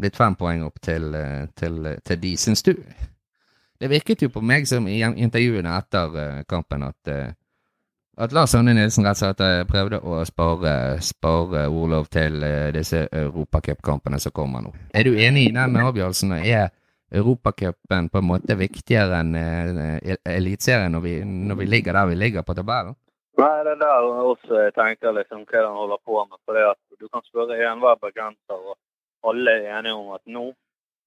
blitt 0.00 0.16
fem 0.16 0.36
poeng 0.40 0.64
opp 0.68 0.80
til, 0.84 1.12
til, 1.56 1.92
til 2.04 2.20
de. 2.24 2.36
Syns 2.40 2.64
du 2.64 2.74
Det 3.78 3.90
virket 3.90 4.22
jo 4.22 4.30
på 4.34 4.42
meg 4.42 4.66
som 4.66 4.88
i 4.90 5.00
intervjuene 5.06 5.76
etter 5.78 6.42
kampen 6.50 6.82
at 6.88 7.12
at 8.18 8.32
Lars 8.34 8.54
Anne 8.58 8.72
Nilsen 8.74 9.06
rett 9.06 9.20
og 9.22 9.36
slett 9.38 9.68
prøvde 9.70 10.00
å 10.02 10.24
spare, 10.26 10.72
spare 11.06 11.68
Orlov 11.70 12.08
til 12.10 12.42
disse 12.74 13.04
europacupkampene 13.14 14.18
som 14.18 14.34
kommer 14.34 14.64
nå. 14.64 14.72
Er 14.90 15.06
du 15.06 15.14
enig 15.14 15.44
i 15.46 15.52
den 15.54 15.78
avgjørelsen? 15.78 16.34
Er 16.42 16.72
Europacupen 17.14 18.10
på 18.12 18.20
en 18.20 18.26
måte 18.28 18.56
viktigere 18.58 19.22
enn 19.22 19.36
Eliteserien 19.38 20.92
når, 20.92 21.06
når, 21.24 21.60
vi 21.62 21.68
ligger 21.70 21.96
der 21.96 22.10
vi 22.10 22.18
ligger 22.18 22.44
på 22.44 22.56
tabellen? 22.58 22.98
Nei, 23.38 23.54
det 23.64 23.76
er 23.76 23.80
der 23.84 24.08
også 24.32 24.64
jeg 24.64 24.74
tenker 24.74 25.14
liksom 25.14 25.46
hva 25.46 25.62
han 25.62 25.78
holder 25.78 26.02
på 26.04 26.18
med. 26.26 26.40
For 26.44 26.58
det 26.58 26.66
at 26.74 26.80
Du 26.98 27.06
kan 27.06 27.22
spørre 27.22 27.54
enhver 27.54 27.94
bergenser, 28.02 28.58
og 28.58 29.30
alle 29.30 29.52
er 29.60 29.78
enige 29.78 29.94
om 29.94 30.10
at 30.16 30.24
nå 30.26 30.48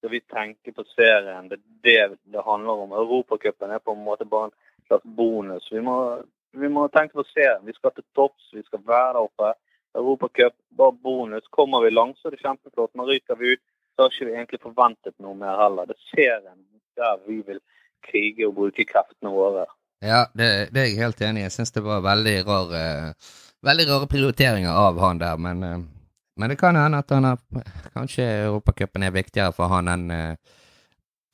skal 0.02 0.10
vi 0.10 0.20
tenke 0.20 0.72
på 0.72 0.82
serien. 0.96 1.48
Det 1.48 1.54
er 1.54 2.08
det 2.08 2.16
det 2.24 2.42
handler 2.42 2.72
om. 2.72 2.92
Europacupen 2.92 3.70
er 3.70 3.78
på 3.78 3.92
en 3.94 4.02
måte 4.02 4.24
bare 4.24 4.48
en 4.50 4.86
slags 4.86 5.04
bonus. 5.04 5.68
Vi 5.72 5.80
må, 5.80 6.22
vi 6.52 6.68
må 6.68 6.88
tenke 6.88 7.14
på 7.14 7.24
serien. 7.30 7.62
Vi 7.62 7.72
skal 7.76 7.94
til 7.94 8.04
topps, 8.14 8.48
vi 8.52 8.64
skal 8.66 8.82
være 8.86 9.12
der 9.14 9.28
oppe. 9.28 9.52
Europacup, 9.94 10.56
bare 10.74 10.92
bonus. 10.92 11.46
Kommer 11.50 11.84
vi 11.84 11.94
langt, 11.94 12.18
så 12.18 12.28
er 12.28 12.34
det 12.34 12.42
kjempeflott. 12.42 12.90
Men 12.94 13.06
ryker 13.06 13.38
vi 13.38 13.54
ut, 13.54 13.62
så 13.94 14.02
har 14.02 14.10
ikke 14.10 14.26
vi 14.26 14.34
egentlig 14.34 14.62
forventet 14.66 15.14
noe 15.22 15.38
mer 15.38 15.62
heller. 15.62 15.86
Det 15.86 15.94
er 15.94 16.10
serien 16.16 16.58
der 16.98 17.22
vi 17.28 17.38
vil 17.46 17.62
krige 18.02 18.50
og 18.50 18.58
bruke 18.58 18.88
kreftene 18.90 19.30
våre. 19.30 19.68
Ja, 20.02 20.24
det, 20.34 20.50
det, 20.74 20.80
er 20.82 20.90
jeg 20.90 20.98
helt 20.98 21.22
enig 21.22 21.44
i. 21.44 21.46
Jeg 21.46 21.54
syns 21.60 21.76
det 21.78 21.86
var 21.86 22.02
veldig 22.02 22.40
rare, 22.50 22.84
veldig 23.62 23.90
rare 23.92 24.10
prioriteringer 24.10 24.74
av 24.74 24.98
han 24.98 25.22
der. 25.22 25.38
Men, 25.38 25.62
eh, 25.62 25.78
men 26.36 26.52
det 26.52 26.58
kan 26.60 26.76
hende 26.76 27.00
at 27.02 27.10
han 27.12 27.28
har, 27.28 27.38
kanskje 27.92 28.24
Europacupen 28.46 29.04
er 29.04 29.14
viktigere 29.14 29.52
for 29.56 29.72
han 29.72 29.90
enn 29.92 30.10
en 30.10 30.36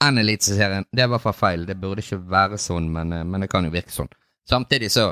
enn 0.05 0.19
Eliteserien. 0.19 0.87
Det 0.93 1.03
er 1.03 1.09
i 1.09 1.13
hvert 1.13 1.25
fall 1.25 1.37
feil. 1.37 1.65
Det 1.67 1.79
burde 1.81 2.05
ikke 2.05 2.21
være 2.31 2.59
sånn, 2.63 2.91
men, 2.95 3.13
eh, 3.13 3.25
men 3.27 3.45
det 3.45 3.51
kan 3.53 3.67
jo 3.67 3.75
virke 3.75 3.95
sånn. 3.95 4.11
Samtidig 4.49 4.91
så 4.95 5.09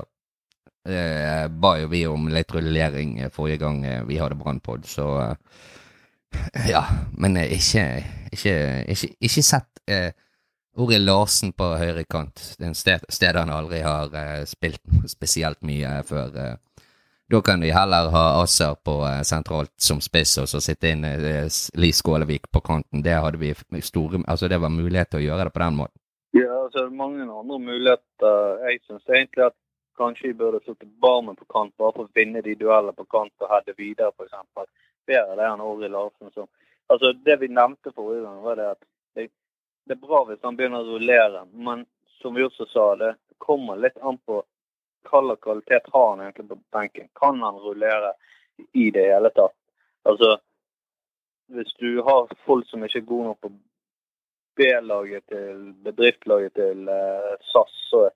eh, 0.88 1.47
ba 1.50 1.76
jo 1.81 1.88
vi 1.93 2.05
om 2.09 2.28
litt 2.33 2.52
rullering 2.55 3.19
forrige 3.35 3.64
gang 3.64 3.83
vi 4.09 4.21
hadde 4.21 4.38
Brannpod, 4.38 4.87
så 4.88 5.09
eh, 5.25 5.35
ja, 6.71 6.85
men 7.16 7.37
ikke, 7.43 7.85
ikke, 8.33 8.55
ikke, 8.93 9.11
ikke 9.28 9.45
sett 9.45 9.83
eh, 9.90 10.12
Ori 10.76 10.99
Larsen 11.00 11.55
på 11.57 11.71
høyre 11.81 12.05
kant. 12.05 12.43
Er 12.61 12.71
en 12.71 12.76
sted, 12.76 13.05
sted 13.12 13.38
han 13.38 13.52
aldri 13.52 13.83
har 13.85 14.12
eh, 14.14 14.45
spilt 14.49 14.83
spesielt 15.16 15.62
mye 15.66 15.99
før. 16.07 16.57
Da 17.30 17.40
kan 17.42 17.61
de 17.61 17.73
heller 17.75 18.11
ha 18.14 18.25
Asser 18.42 18.75
på 18.87 19.00
eh, 19.06 19.23
sentralt 19.26 19.75
som 19.83 20.00
spiss, 20.00 20.37
og 20.38 20.49
så 20.49 20.61
sitte 20.62 20.92
inn 20.95 21.04
eh, 21.04 21.49
Li 21.75 21.90
Skålevik 21.92 22.47
på 22.54 22.62
kanten. 22.62 23.02
Det 23.02 23.16
hadde 23.18 23.40
vi 23.42 23.52
store 23.83 24.23
Altså, 24.26 24.49
det 24.49 24.61
var 24.62 24.71
mulighet 24.71 25.11
til 25.11 25.25
å 25.25 25.26
gjøre 25.26 25.49
det 25.49 25.54
på 25.56 25.64
den 25.64 25.80
måten. 25.80 25.99
Ja, 26.37 26.52
altså 26.64 26.87
mange 26.90 27.26
andre 27.26 27.59
muligheter. 27.59 28.62
Jeg 28.68 28.78
syns 28.87 29.11
egentlig 29.11 29.49
at 29.49 29.59
kanskje 29.99 30.28
vi 30.28 30.38
burde 30.38 30.62
satt 30.62 30.87
Barmen 31.02 31.35
på 31.37 31.49
kant, 31.50 31.75
bare 31.78 31.97
for 31.97 32.06
å 32.06 32.14
vinne 32.14 32.45
de 32.47 32.54
duellene 32.54 32.95
på 32.95 33.09
kant 33.11 33.33
og 33.42 33.50
heade 33.50 33.75
videre, 33.78 34.12
f.eks 34.14 34.68
bedre 35.06 35.37
det 35.38 35.47
enn 35.49 35.64
Åri 35.64 35.88
Larsen. 35.88 36.30
Så, 36.35 36.47
altså, 36.92 37.12
det 37.26 37.40
vi 37.42 37.49
nevnte 37.49 37.95
forrige 37.95 38.25
gang, 38.26 38.42
var 38.42 38.59
det 38.61 38.71
at 38.75 38.83
det, 39.14 39.28
det, 39.87 39.97
er 39.97 40.02
bra 40.02 40.25
hvis 40.28 40.42
han 40.45 40.59
begynner 40.59 40.85
å 40.85 40.97
rullere. 40.97 41.45
Men 41.52 41.87
som 42.21 42.37
vi 42.37 42.45
også 42.47 42.68
sa, 42.73 42.88
det 43.00 43.14
kommer 43.42 43.80
litt 43.80 43.99
an 44.02 44.18
på 44.26 44.42
hva 45.10 45.36
kvalitet 45.42 45.88
har 45.92 46.10
han 46.10 46.25
egentlig 46.25 46.48
på 46.48 46.58
benken. 46.72 47.08
Kan 47.20 47.42
han 47.42 47.62
rullere 47.62 48.12
i 48.72 48.90
det 48.90 49.06
hele 49.12 49.30
tatt? 49.36 49.56
Altså, 50.08 50.36
hvis 51.54 51.72
du 51.78 52.02
har 52.02 52.30
folk 52.46 52.68
som 52.68 52.84
ikke 52.84 53.02
er 53.02 53.10
gode 53.10 53.30
nok 53.30 53.40
på 53.40 53.52
B-laget 54.56 55.26
til 55.28 55.72
bedriftslaget 55.84 56.54
til 56.56 56.88
eh, 56.88 57.32
SAS, 57.52 57.75
så 57.90 58.06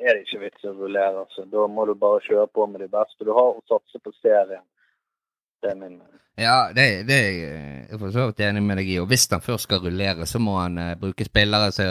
er 0.00 0.14
det 0.14 0.24
ikke 0.26 0.42
vits 0.44 0.64
i 0.64 0.70
å 0.70 0.76
rullere. 0.76 1.24
Altså. 1.24 1.46
Da 1.50 1.66
må 1.68 1.86
du 1.88 1.94
bare 1.98 2.22
kjøre 2.24 2.48
på 2.52 2.66
med 2.70 2.84
de 2.84 2.90
beste 2.92 3.26
du 3.26 3.32
har 3.36 3.52
og 3.54 3.64
satse 3.68 4.00
på 4.02 4.12
serien. 4.20 4.64
Det 5.60 5.72
er 5.72 5.78
min 5.80 6.00
Ja, 6.40 6.70
det, 6.72 6.86
det 7.08 7.16
er 7.20 7.32
jeg 7.90 7.98
for 8.00 8.12
så 8.14 8.30
vidt 8.30 8.40
enig 8.46 8.62
med 8.64 8.80
deg 8.80 8.88
i. 8.88 9.00
Og 9.02 9.10
hvis 9.10 9.26
han 9.32 9.44
først 9.44 9.68
skal 9.68 9.82
rullere, 9.84 10.26
så 10.26 10.40
må 10.40 10.56
han 10.60 10.78
uh, 10.80 10.94
bruke 11.00 11.26
spillere 11.26 11.72
så, 11.76 11.90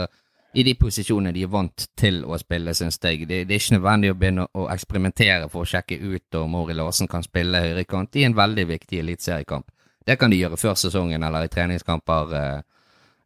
i 0.54 0.64
de 0.64 0.74
posisjonene 0.76 1.34
de 1.34 1.44
er 1.46 1.52
vant 1.52 1.86
til 2.00 2.24
å 2.26 2.38
spille, 2.42 2.74
syns 2.74 2.98
jeg. 3.04 3.28
Det, 3.28 3.44
det, 3.46 3.56
er 3.56 3.62
ikke 3.62 3.78
nødvendig 3.78 4.12
å 4.12 4.18
begynne 4.18 4.48
å 4.58 4.66
eksperimentere 4.74 5.50
for 5.52 5.66
å 5.66 5.70
sjekke 5.70 6.00
ut 6.02 6.40
om 6.40 6.56
Mori 6.56 6.74
Larsen 6.78 7.10
kan 7.12 7.26
spille 7.26 7.62
høyrekant 7.62 8.18
i 8.18 8.26
en 8.26 8.38
veldig 8.38 8.66
viktig 8.72 9.02
eliteseriekamp. 9.04 9.70
Det 10.06 10.18
kan 10.18 10.32
de 10.34 10.40
gjøre 10.40 10.58
før 10.58 10.78
sesongen 10.80 11.24
eller 11.24 11.46
i 11.46 11.52
treningskamper 11.54 12.34
eh, 12.40 12.62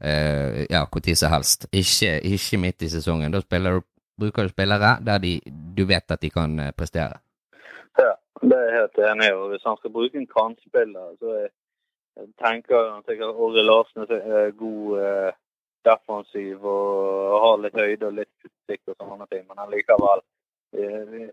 eh, 0.04 0.60
ja, 0.74 0.84
når 0.84 1.16
som 1.16 1.32
helst. 1.32 1.68
Ikke, 1.72 2.18
ikke, 2.28 2.60
midt 2.60 2.84
i 2.84 2.92
sesongen. 2.92 3.32
Da 3.32 3.40
du, 3.40 3.82
bruker 4.20 4.44
du 4.44 4.52
spillere 4.52 4.98
der 5.02 5.24
de, 5.24 5.38
du 5.48 5.86
vet 5.88 6.12
at 6.12 6.22
de 6.22 6.30
kan 6.30 6.60
prestere. 6.76 7.22
Ja. 8.00 8.12
Det 8.44 8.58
er 8.60 8.74
helt 8.76 8.98
enig 9.00 9.30
i. 9.30 9.36
Hvis 9.54 9.64
han 9.64 9.78
skal 9.80 9.94
bruke 9.94 10.20
en 10.20 10.28
kantspiller, 10.28 11.14
så 11.20 11.36
jeg, 11.38 11.50
jeg 12.20 12.28
tenker 12.44 12.76
jeg 13.08 13.22
at 13.24 13.40
Åre 13.46 13.64
Larsen 13.64 14.04
er 14.04 14.52
god 14.60 15.00
eh, 15.00 15.32
defensiv 15.86 16.66
og 16.66 17.40
har 17.44 17.62
litt 17.64 17.78
høyde 17.78 18.10
og 18.10 18.18
litt 18.20 18.48
utsikt 18.48 18.94
og 18.94 18.98
sånne 18.98 19.28
ting. 19.32 19.44
Men 19.50 19.66
allikevel 19.66 20.24
jeg, 20.74 21.30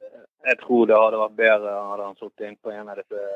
jeg 0.47 0.57
tror 0.61 0.89
det 0.89 0.99
hadde 1.01 1.21
vært 1.23 1.37
bedre 1.39 1.77
hadde 1.91 2.09
han 2.09 2.19
sittet 2.19 2.47
inn 2.49 2.59
på 2.61 2.73
en 2.75 2.91
av 2.93 2.99
disse 3.01 3.27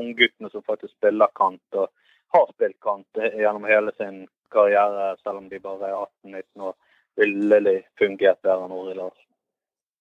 ungguttene 0.00 0.50
som 0.52 0.64
faktisk 0.64 0.94
spiller 0.94 1.32
kant, 1.36 1.62
og 1.76 1.90
har 2.36 2.46
spilt 2.52 2.78
kant 2.84 3.20
gjennom 3.20 3.66
hele 3.68 3.92
sin 3.98 4.22
karriere, 4.52 5.16
selv 5.22 5.42
om 5.42 5.48
de 5.50 5.58
bare 5.62 5.90
er 5.90 5.98
18-19 6.24 6.68
år. 6.70 6.78
Ville 7.20 7.74
fungert 7.98 8.40
bedre 8.42 8.68
nå 8.70 8.84
i 8.90 8.94
Larsen. 8.94 9.26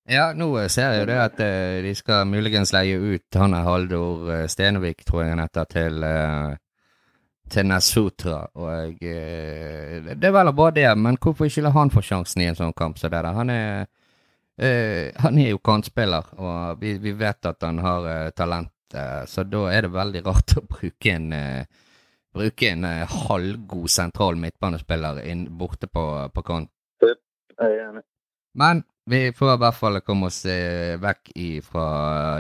Ja, 0.10 0.32
nå 0.34 0.48
ser 0.74 0.94
jeg 0.94 1.04
jo 1.04 1.08
det 1.10 1.18
at 1.22 1.42
uh, 1.44 1.82
de 1.86 1.92
skal 1.98 2.30
muligens 2.30 2.72
leie 2.74 2.98
ut 2.98 3.38
han 3.38 3.54
Haldor 3.54 4.30
uh, 4.30 4.46
Stenevik, 4.50 5.04
tror 5.06 5.26
jeg 5.26 5.36
han 5.36 5.44
heter, 5.44 5.68
til, 5.70 6.06
uh, 7.58 8.10
til 8.10 8.32
eh, 8.32 8.48
Og 8.56 9.00
det 10.20 10.28
er 10.28 10.36
vel 10.36 10.52
bra 10.54 10.70
det, 10.72 10.88
men 10.98 11.18
hvorfor 11.18 11.46
ikke 11.46 11.64
la 11.66 11.74
han 11.76 11.92
få 11.94 12.02
sjansen 12.02 12.42
i 12.42 12.50
en 12.50 12.58
sånn 12.58 12.74
kamp 12.74 13.00
som 13.00 13.10
det 13.10 13.22
der? 13.22 13.34
Han 13.34 13.50
er, 13.50 13.88
han 15.24 15.38
er 15.40 15.54
jo 15.54 15.62
kantspiller, 15.64 16.34
og 16.38 16.82
vi, 16.82 16.98
vi, 17.00 17.14
vet 17.16 17.46
at 17.46 17.64
han 17.64 17.80
har 17.80 18.32
talent, 18.36 18.74
så 19.30 19.46
da 19.48 19.62
er 19.72 19.86
det 19.86 19.94
veldig 19.94 20.24
rart 20.26 20.58
å 20.60 20.66
bruke 20.68 21.14
en 21.14 21.32
bruke 22.36 22.70
en 22.70 22.84
halvgod 22.84 23.90
sentral 23.90 24.36
midtbanespiller 24.36 25.24
inn 25.32 25.48
borte 25.58 25.88
på, 25.88 26.04
på 26.34 26.44
kant. 26.44 26.70
Men 28.54 28.84
vi 29.10 29.32
får 29.34 29.54
i 29.54 29.60
hvert 29.64 29.78
fall 29.78 30.02
komme 30.06 30.30
oss 30.30 30.44
eh, 30.46 30.96
vekk 31.02 31.32
fra 31.66 31.86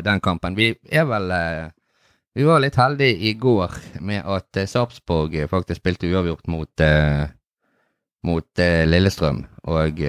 den 0.05 0.21
kampen. 0.21 0.57
Vi 0.57 0.69
er 0.91 1.07
vel 1.09 1.31
eh, 1.33 1.71
Vi 2.39 2.46
var 2.46 2.62
litt 2.63 2.77
heldige 2.79 3.17
i 3.27 3.34
går 3.36 3.74
med 4.08 4.24
at 4.24 4.58
eh, 4.62 4.67
Sarpsborg 4.72 5.34
faktisk 5.51 5.81
spilte 5.81 6.08
uavgjort 6.08 6.46
mot, 6.48 6.84
mot 8.24 8.62
Lillestrøm. 8.88 9.41
Og 9.67 10.00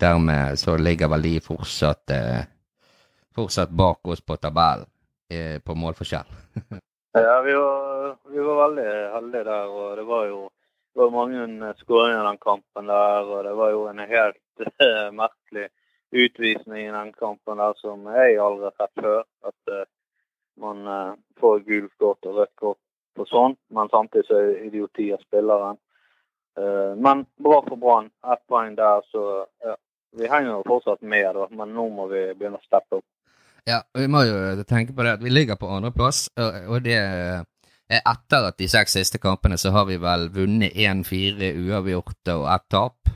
dermed 0.00 0.56
så 0.56 0.76
ligger 0.80 1.10
vel 1.12 1.26
de 1.26 1.32
fortsatt, 1.44 2.14
fortsatt 3.36 3.74
bak 3.76 4.08
oss 4.08 4.24
på 4.24 4.38
tabellen 4.40 4.88
på 5.66 5.76
målforskjell. 5.76 6.32
ja, 7.26 7.36
vi 7.44 7.58
var, 7.58 8.16
vi 8.32 8.46
var 8.48 8.62
veldig 8.62 8.88
heldige 9.18 9.44
der, 9.50 9.76
og 9.82 10.00
det 10.00 10.06
var 10.08 10.24
jo 10.30 10.40
det 10.48 11.04
var 11.04 11.14
mange 11.18 11.74
skåringer 11.82 12.22
i 12.22 12.28
den 12.30 12.40
kampen 12.46 12.88
der. 12.94 13.28
Og 13.34 13.44
det 13.50 13.54
var 13.60 13.76
jo 13.76 13.84
en 13.92 14.00
helt 14.14 14.66
merkelig 15.20 15.68
utvisning 16.24 16.88
i 16.88 16.96
den 16.96 17.12
kampen 17.20 17.60
der 17.60 17.76
som 17.84 18.08
jeg 18.16 18.40
aldri 18.48 18.72
har 18.72 18.76
sett 18.80 19.04
før. 19.04 19.24
At 19.52 19.78
man 20.60 20.86
uh, 20.86 21.16
får 21.40 21.60
gult 21.66 21.92
kort 21.98 22.28
og 22.28 22.40
rødt 22.40 22.54
kort 22.58 22.80
på 23.18 23.26
sånn, 23.28 23.56
men 23.74 23.90
samtidig 23.92 24.28
så 24.28 24.38
er 24.38 24.48
det 24.48 24.70
idioti 24.70 25.10
av 25.14 25.22
spilleren. 25.26 25.78
Uh, 26.58 26.94
men 26.98 27.26
bra 27.42 27.60
for 27.66 27.80
Brann. 27.80 28.10
Ett 28.32 28.42
poeng 28.50 28.74
der, 28.78 29.04
så 29.12 29.44
ja, 29.64 29.76
vi 30.18 30.30
henger 30.30 30.56
jo 30.56 30.64
fortsatt 30.66 31.02
med, 31.02 31.30
da, 31.36 31.46
men 31.60 31.74
nå 31.76 31.88
må 31.94 32.08
vi 32.12 32.24
begynne 32.34 32.60
å 32.60 32.66
steppe 32.66 33.00
opp. 33.00 33.06
Ja, 33.68 33.82
vi 33.92 34.08
må 34.08 34.22
jo 34.24 34.64
tenke 34.64 34.94
på 34.96 35.04
det 35.04 35.18
at 35.18 35.24
vi 35.24 35.30
ligger 35.32 35.58
på 35.60 35.68
andreplass, 35.68 36.30
og 36.38 36.78
det 36.86 36.96
er 36.96 37.42
etter 37.88 38.48
at 38.48 38.58
de 38.60 38.68
seks 38.68 38.96
siste 38.98 39.20
kampene 39.20 39.58
så 39.60 39.72
har 39.72 39.86
vi 39.88 39.98
vel 40.00 40.28
vunnet 40.32 40.76
1-4 40.76 41.52
uavgjort 41.56 42.32
og 42.34 42.46
ett 42.52 42.66
tap. 42.72 43.12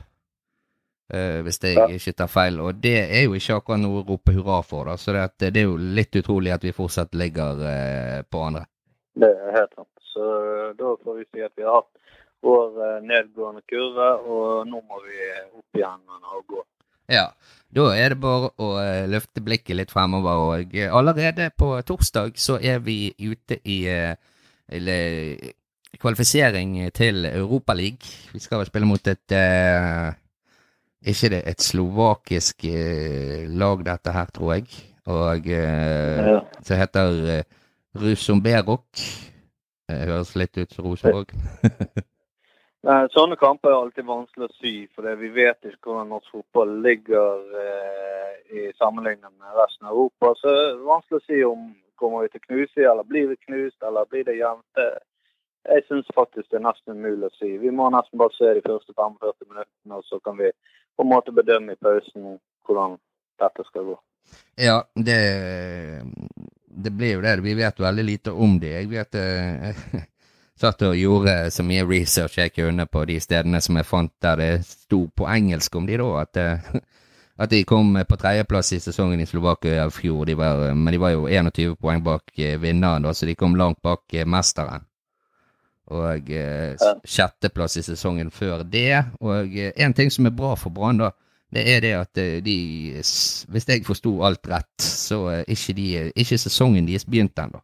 Uh, 1.11 1.43
hvis 1.43 1.59
jeg 1.59 1.97
ikke 1.97 2.13
tar 2.15 2.29
feil. 2.31 2.59
Og 2.63 2.77
det 2.81 2.95
er 3.03 3.25
jo 3.25 3.35
ikke 3.35 3.57
akkurat 3.59 3.81
noe 3.81 3.99
å 3.99 4.05
rope 4.07 4.33
hurra 4.33 4.61
for. 4.65 4.87
da, 4.87 4.95
Så 4.97 5.11
det, 5.11 5.25
det, 5.43 5.59
er 5.59 5.67
jo 5.67 5.75
litt 5.77 6.15
utrolig 6.15 6.53
at 6.55 6.63
vi 6.63 6.71
fortsatt 6.73 7.13
ligger 7.19 7.59
uh, 7.59 8.21
på 8.23 8.43
andre. 8.47 8.63
Det 9.19 9.29
er 9.29 9.51
helt 9.57 9.75
sant. 9.75 9.91
Så 10.13 10.23
uh, 10.23 10.69
da 10.79 10.93
får 11.03 11.19
vi 11.19 11.25
si 11.27 11.43
at 11.43 11.51
vi 11.59 11.67
har 11.67 11.81
hatt 11.81 11.91
vår 12.43 13.03
nedgående 13.07 13.61
kurve, 13.71 14.07
og 14.27 14.65
nå 14.67 14.81
må 14.83 14.97
vi 15.05 15.19
opp 15.59 15.77
igjen 15.79 16.01
og 16.33 16.41
gå. 16.55 16.63
Ja. 17.11 17.27
Da 17.73 17.85
er 17.97 18.13
det 18.13 18.19
bare 18.21 18.51
å 18.61 18.73
løfte 19.09 19.41
blikket 19.41 19.77
litt 19.79 19.93
fremover. 19.93 20.41
Og 20.59 20.75
allerede 20.93 21.47
på 21.57 21.71
torsdag 21.87 22.35
så 22.37 22.57
er 22.61 22.83
vi 22.85 23.13
ute 23.17 23.57
i 23.63 23.79
uh, 23.89 25.47
kvalifisering 25.99 26.75
til 26.93 27.25
Europaligaen. 27.31 28.11
Vi 28.35 28.43
skal 28.43 28.61
vel 28.61 28.69
spille 28.69 28.89
mot 28.91 29.07
et 29.09 29.37
Ikke 31.03 31.29
det 31.33 31.41
et 31.49 31.61
slovakisk 31.61 32.63
lag, 33.59 33.83
dette 33.85 34.15
her, 34.15 34.31
tror 34.31 34.53
jeg. 34.55 34.69
Og 35.11 35.49
ja. 35.51 36.39
som 36.63 36.79
heter 36.79 37.43
Rusomberok. 37.99 39.03
Høres 39.91 40.35
litt 40.39 40.57
ut 40.57 40.71
som 40.71 40.87
Rosenborg. 40.87 41.33
Nei, 42.83 43.03
Sånne 43.15 43.37
kamper 43.39 43.71
er 43.71 43.77
alltid 43.79 44.07
vanskelig 44.07 44.49
å 44.49 44.55
si, 44.57 44.73
for 44.91 45.07
vi 45.19 45.29
vet 45.31 45.69
ikke 45.69 45.87
hvordan 45.87 46.09
norsk 46.11 46.33
fotball 46.33 46.73
ligger 46.83 47.45
eh, 47.61 48.33
i 48.51 48.65
sammenligning 48.75 49.31
med 49.31 49.55
resten 49.55 49.87
av 49.87 49.93
Europa. 49.93 50.33
Så 50.39 50.51
det 50.51 50.65
er 50.65 50.81
vanskelig 50.89 51.21
å 51.21 51.25
si 51.29 51.39
om 51.47 51.69
kommer 52.01 52.25
vi 52.25 52.33
til 52.33 52.41
å 52.41 52.47
knuse, 52.49 52.83
eller 52.83 53.07
blir 53.07 53.29
vi 53.29 53.39
knust, 53.45 53.77
eller 53.87 54.09
blir 54.11 54.25
det 54.27 54.35
jevnt. 54.35 54.81
Jeg 55.63 55.85
syns 55.87 56.09
faktisk 56.11 56.49
det 56.51 56.59
er 56.59 56.65
nesten 56.65 56.97
umulig 56.97 57.29
å 57.29 57.37
si. 57.37 57.53
Vi 57.61 57.71
må 57.71 57.87
nesten 57.93 58.19
bare 58.19 58.35
se 58.35 58.51
de 58.57 58.65
første 58.65 58.91
45 58.97 59.47
minuttene, 59.47 59.99
og 60.01 60.03
så 60.09 60.19
kan 60.25 60.35
vi 60.41 60.51
på 60.95 61.03
en 61.03 61.11
måte 61.11 61.35
bedømme 61.35 61.73
i 61.73 61.81
pausen 61.81 62.37
hvordan 62.65 62.97
dette 63.41 63.65
skal 63.67 63.91
gå. 63.91 63.99
Ja, 64.55 64.83
det, 64.95 65.19
det 66.67 66.91
blir 66.91 67.17
jo 67.17 67.21
det. 67.21 67.37
Vi 67.41 67.53
vet 67.57 67.79
veldig 67.79 68.03
lite 68.03 68.31
om 68.31 68.59
det. 68.59 68.73
Jeg 68.77 68.89
vet 68.91 69.17
jeg 69.17 70.03
satt 70.61 70.85
og 70.85 70.97
gjorde 70.97 71.51
så 71.51 71.65
mye 71.65 71.85
research 71.89 72.37
jeg 72.37 72.53
kunne 72.55 72.85
på 72.87 73.05
de 73.09 73.19
stedene 73.21 73.61
som 73.61 73.77
jeg 73.79 73.89
fant 73.89 74.13
der 74.21 74.39
det 74.39 74.51
sto 74.67 75.07
på 75.15 75.27
engelsk 75.29 75.75
om 75.75 75.89
de 75.89 75.97
da, 75.99 76.09
at, 76.21 76.37
eh, 76.39 76.79
at 77.43 77.51
de 77.51 77.63
kom 77.67 77.97
på 78.09 78.19
tredjeplass 78.21 78.73
i 78.77 78.81
sesongen 78.83 79.19
i 79.19 79.29
Slovakia 79.29 79.87
i 79.87 79.93
fjor. 79.93 80.25
De 80.29 80.37
var, 80.37 80.69
men 80.73 80.93
de 80.93 81.01
var 81.01 81.15
jo 81.15 81.27
21 81.27 81.75
poeng 81.81 82.03
bak 82.05 82.31
eh, 82.37 82.59
vinneren, 82.61 83.03
da, 83.03 83.13
så 83.13 83.25
de 83.29 83.35
kom 83.35 83.57
langt 83.59 83.81
bak 83.81 84.13
eh, 84.13 84.27
mesteren. 84.29 84.85
Og 85.91 86.29
sjetteplass 87.03 87.75
i 87.77 87.83
sesongen 87.83 88.31
før 88.31 88.63
det. 88.63 89.03
Og 89.19 89.51
en 89.75 89.93
ting 89.93 90.11
som 90.11 90.25
er 90.29 90.35
bra 90.35 90.53
for 90.55 90.71
Brann, 90.71 91.01
da, 91.01 91.09
det 91.53 91.63
er 91.69 91.81
det 91.83 91.91
at 91.97 92.21
de 92.45 92.55
Hvis 92.95 93.67
jeg 93.67 93.83
forsto 93.85 94.13
alt 94.23 94.47
rett, 94.47 94.81
så 94.81 95.25
er 95.27 95.43
ikke, 95.43 95.75
de, 95.75 95.87
ikke 96.15 96.39
sesongen 96.39 96.87
deres 96.87 97.05
begynt 97.05 97.39
ennå. 97.39 97.59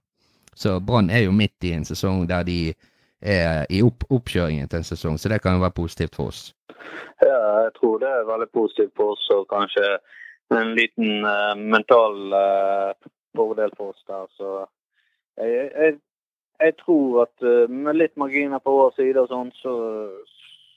Så 0.55 0.79
Brann 0.79 1.09
er 1.09 1.23
jo 1.23 1.31
midt 1.31 1.63
i 1.63 1.71
en 1.71 1.85
sesong 1.87 2.27
der 2.27 2.43
de 2.43 2.73
er 3.21 3.65
i 3.69 3.81
opp 3.83 4.03
oppkjøringen 4.09 4.67
til 4.67 4.81
en 4.81 4.87
sesong, 4.87 5.17
så 5.19 5.29
det 5.29 5.41
kan 5.41 5.55
jo 5.55 5.63
være 5.63 5.75
positivt 5.75 6.15
for 6.15 6.31
oss. 6.31 6.53
Ja, 7.21 7.39
jeg 7.63 7.71
tror 7.79 7.99
det 7.99 8.09
er 8.09 8.27
veldig 8.27 8.49
positivt 8.53 8.93
for 8.95 9.15
oss, 9.15 9.29
og 9.35 9.47
kanskje 9.51 9.85
en 10.55 10.73
liten 10.75 11.25
uh, 11.25 11.55
mental 11.55 12.35
uh, 12.35 13.09
fordel 13.35 13.73
for 13.77 13.93
oss 13.93 14.03
der. 14.07 14.27
Så 14.39 14.51
jeg, 15.37 15.71
jeg, 15.75 15.97
jeg 16.59 16.75
tror 16.81 17.23
at 17.23 17.45
uh, 17.45 17.71
med 17.71 17.97
litt 17.97 18.15
marginer 18.19 18.61
på 18.63 18.75
vår 18.75 18.93
side 18.97 19.23
og 19.23 19.31
sånn, 19.31 19.51
så, 19.61 19.73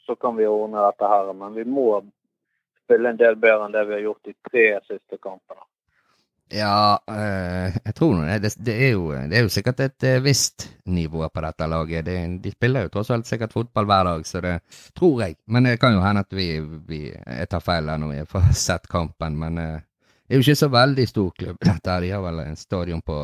så, 0.07 0.17
kan 0.21 0.37
vi 0.39 0.49
ordne 0.49 0.83
dette 0.87 1.11
her. 1.11 1.33
Men 1.37 1.55
vi 1.59 1.67
må 1.67 1.89
spille 2.85 3.12
en 3.12 3.21
del 3.21 3.39
bedre 3.41 3.67
enn 3.67 3.75
det 3.75 3.85
vi 3.89 3.99
har 3.99 4.07
gjort 4.09 4.31
de 4.31 4.37
tre 4.51 4.67
siste 4.89 5.19
kampene. 5.23 5.65
Ja, 6.53 6.99
øh, 7.09 7.77
jeg 7.85 7.95
tror 7.97 8.11
nå 8.12 8.27
det, 8.43 8.51
det, 8.61 8.75
er 8.87 8.91
jo, 8.93 9.07
det 9.15 9.39
er 9.39 9.47
jo 9.47 9.53
sikkert 9.53 9.79
et 9.81 10.05
øh, 10.05 10.19
visst 10.25 10.67
nivå 10.85 11.25
på 11.33 11.41
dette 11.41 11.69
laget. 11.71 12.05
Det, 12.05 12.17
de 12.45 12.53
spiller 12.53 12.85
jo 12.85 12.91
tross 12.93 13.11
alt 13.15 13.27
sikkert 13.27 13.55
fotball 13.57 13.89
hver 13.89 14.05
dag, 14.11 14.27
så 14.29 14.43
det 14.45 14.59
tror 14.93 15.23
jeg. 15.23 15.39
Men 15.47 15.65
det 15.65 15.79
kan 15.81 15.97
jo 15.97 16.03
hende 16.05 16.27
at 16.27 16.37
vi, 16.37 16.49
vi 16.61 17.07
jeg 17.09 17.49
tar 17.49 17.65
feil 17.65 17.89
her 17.89 18.03
når 18.03 18.12
vi 18.12 18.27
får 18.35 18.53
sett 18.67 18.85
kampen. 18.91 19.39
Men 19.41 19.59
øh, 19.59 19.81
det 20.29 20.37
er 20.37 20.43
jo 20.43 20.45
ikke 20.45 20.61
så 20.61 20.69
veldig 20.73 21.09
stor 21.09 21.33
klubb, 21.39 21.57
dette. 21.65 21.97
De 22.05 22.12
har 22.12 22.21
vel 22.27 22.45
en 22.45 22.57
stadion 22.57 23.01
på 23.01 23.16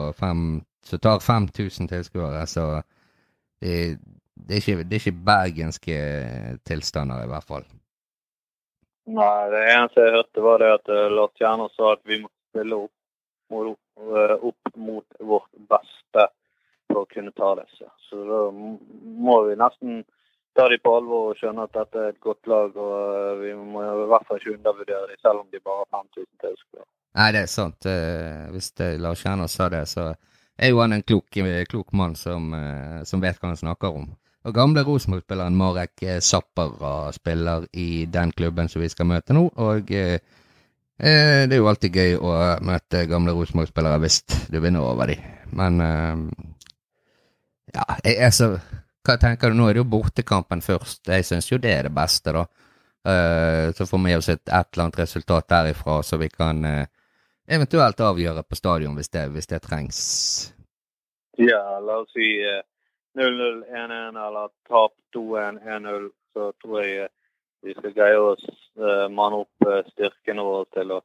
som 0.88 1.02
tar 1.04 1.20
5000 1.24 1.90
tilskuere, 1.90 2.44
så 2.50 2.68
det, 3.60 3.98
det, 4.34 4.54
er 4.56 4.62
ikke, 4.62 4.84
det 4.84 4.96
er 4.96 5.02
ikke 5.02 5.26
bergenske 5.30 5.98
tilstander, 6.68 7.24
i 7.24 7.30
hvert 7.30 7.48
fall. 7.48 7.66
Nei, 9.08 9.48
det 9.52 9.64
eneste 9.72 10.04
jeg 10.04 10.16
hørte, 10.18 10.44
var 10.44 10.60
det 10.60 10.72
at 10.74 10.90
Lars 11.12 11.36
Kjerner 11.40 11.70
sa 11.72 11.94
at 11.94 12.02
vi 12.08 12.20
må 12.20 12.28
spille 12.50 12.82
opp 12.84 12.92
Eh, 14.00 14.44
opp 14.44 14.76
mot 14.76 15.04
vårt 15.18 15.50
beste 15.52 16.28
for 16.86 17.02
å 17.02 17.08
kunne 17.10 17.32
ta 17.34 17.54
disse. 17.58 17.88
Så 18.08 18.20
da 18.28 18.42
må 18.52 19.40
vi 19.48 19.56
nesten 19.58 20.04
ta 20.54 20.68
dem 20.70 20.82
på 20.84 20.92
alvor 21.00 21.32
og 21.32 21.40
skjønne 21.40 21.66
at 21.66 21.74
dette 21.74 21.98
er 22.04 22.12
et 22.12 22.20
godt 22.22 22.46
lag. 22.50 22.76
Og 22.76 22.94
eh, 23.16 23.32
vi 23.42 23.54
må 23.58 23.82
i 23.82 24.06
hvert 24.12 24.28
fall 24.28 24.38
ikke 24.40 24.54
undervurdere 24.54 25.10
dem, 25.10 25.20
selv 25.24 25.42
om 25.42 25.50
de 25.50 25.62
bare 25.64 25.82
har 25.82 25.90
5000 25.98 26.30
tilskuere. 26.44 26.88
Nei, 27.18 27.28
det 27.34 27.42
er 27.42 27.50
sant. 27.50 27.90
Eh, 27.90 28.44
hvis 28.54 28.70
Lars 29.02 29.24
Kjerner 29.24 29.50
sa 29.50 29.68
det, 29.74 29.84
så 29.90 30.12
er 30.58 30.72
jo 30.72 30.80
han 30.82 30.96
en 30.96 31.04
klok, 31.06 31.38
klok 31.70 31.92
mann 31.96 32.16
som, 32.18 32.50
som, 33.06 33.20
vet 33.22 33.38
hva 33.38 33.52
han 33.52 33.60
snakker 33.60 33.94
om. 33.94 34.08
Og 34.46 34.54
gamle 34.54 34.82
Rosenborg-spilleren 34.86 35.56
Marek 35.56 36.02
Zappara 36.24 37.12
spiller 37.14 37.66
i 37.72 38.06
den 38.10 38.32
klubben 38.32 38.68
som 38.68 38.82
vi 38.82 38.90
skal 38.90 39.08
møte 39.10 39.36
nå. 39.36 39.48
og 39.54 39.92
Eh, 40.98 41.46
det 41.46 41.54
er 41.54 41.60
jo 41.60 41.68
alltid 41.70 41.94
gøy 41.94 42.16
å 42.18 42.30
møte 42.66 43.04
gamle 43.06 43.30
Rosenborg-spillere 43.36 44.00
hvis 44.02 44.18
du 44.50 44.58
vinner 44.58 44.82
over 44.82 45.12
dem. 45.12 45.22
Men 45.54 45.82
eh, 45.84 46.24
ja, 47.76 48.30
så 48.34 48.56
Hva 49.06 49.14
tenker 49.16 49.52
du 49.52 49.56
nå? 49.56 49.68
Er 49.68 49.78
det 49.78 49.84
jo 49.84 49.88
bortekampen 49.88 50.60
først. 50.60 51.06
Jeg 51.06 51.24
syns 51.24 51.46
jo 51.48 51.60
det 51.62 51.70
er 51.72 51.86
det 51.86 51.94
beste, 51.96 52.34
da. 52.34 52.42
Eh, 53.08 53.70
så 53.72 53.86
får 53.88 54.02
vi 54.04 54.16
oss 54.18 54.28
et, 54.34 54.42
et 54.50 54.74
eller 54.74 54.84
annet 54.84 54.98
resultat 55.00 55.48
derifra, 55.48 56.02
så 56.02 56.18
vi 56.20 56.28
kan 56.28 56.60
eventuelt 57.48 58.00
avgjøre 58.00 58.44
på 58.44 58.58
stadion 58.58 58.96
hvis 58.98 59.10
det, 59.14 59.28
hvis 59.34 59.50
det 59.50 59.62
trengs. 59.64 60.00
Ja, 61.38 61.78
la 61.80 62.00
oss 62.02 62.12
si 62.12 62.34
0-0, 63.18 63.62
1-1 63.70 64.18
eller 64.26 64.50
tap 64.68 64.92
2-1, 65.16 65.62
1-0, 65.64 66.10
så 66.34 66.52
tror 66.62 66.82
jeg 66.82 67.08
vi 67.66 67.74
skal 67.74 67.94
greie 67.94 68.18
å 68.18 68.34
uh, 68.34 69.06
manne 69.10 69.42
opp 69.42 69.66
uh, 69.66 69.82
vår 70.26 70.68
til 70.76 70.94
å 70.94 70.98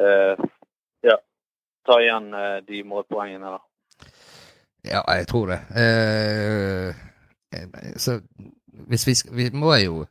uh, 0.00 0.44
ja, 1.04 1.16
ta 1.86 1.98
igjen 2.00 2.30
de 2.68 2.82
målpoengene. 2.88 3.52
da. 3.52 3.60
Ja, 4.82 5.02
jeg 5.14 5.26
tror 5.30 5.52
det. 5.52 5.60
så 7.96 8.18
hvis 8.88 9.06
vi, 9.06 9.14
vi 9.36 9.50
må 9.54 9.74
jo 9.78 10.04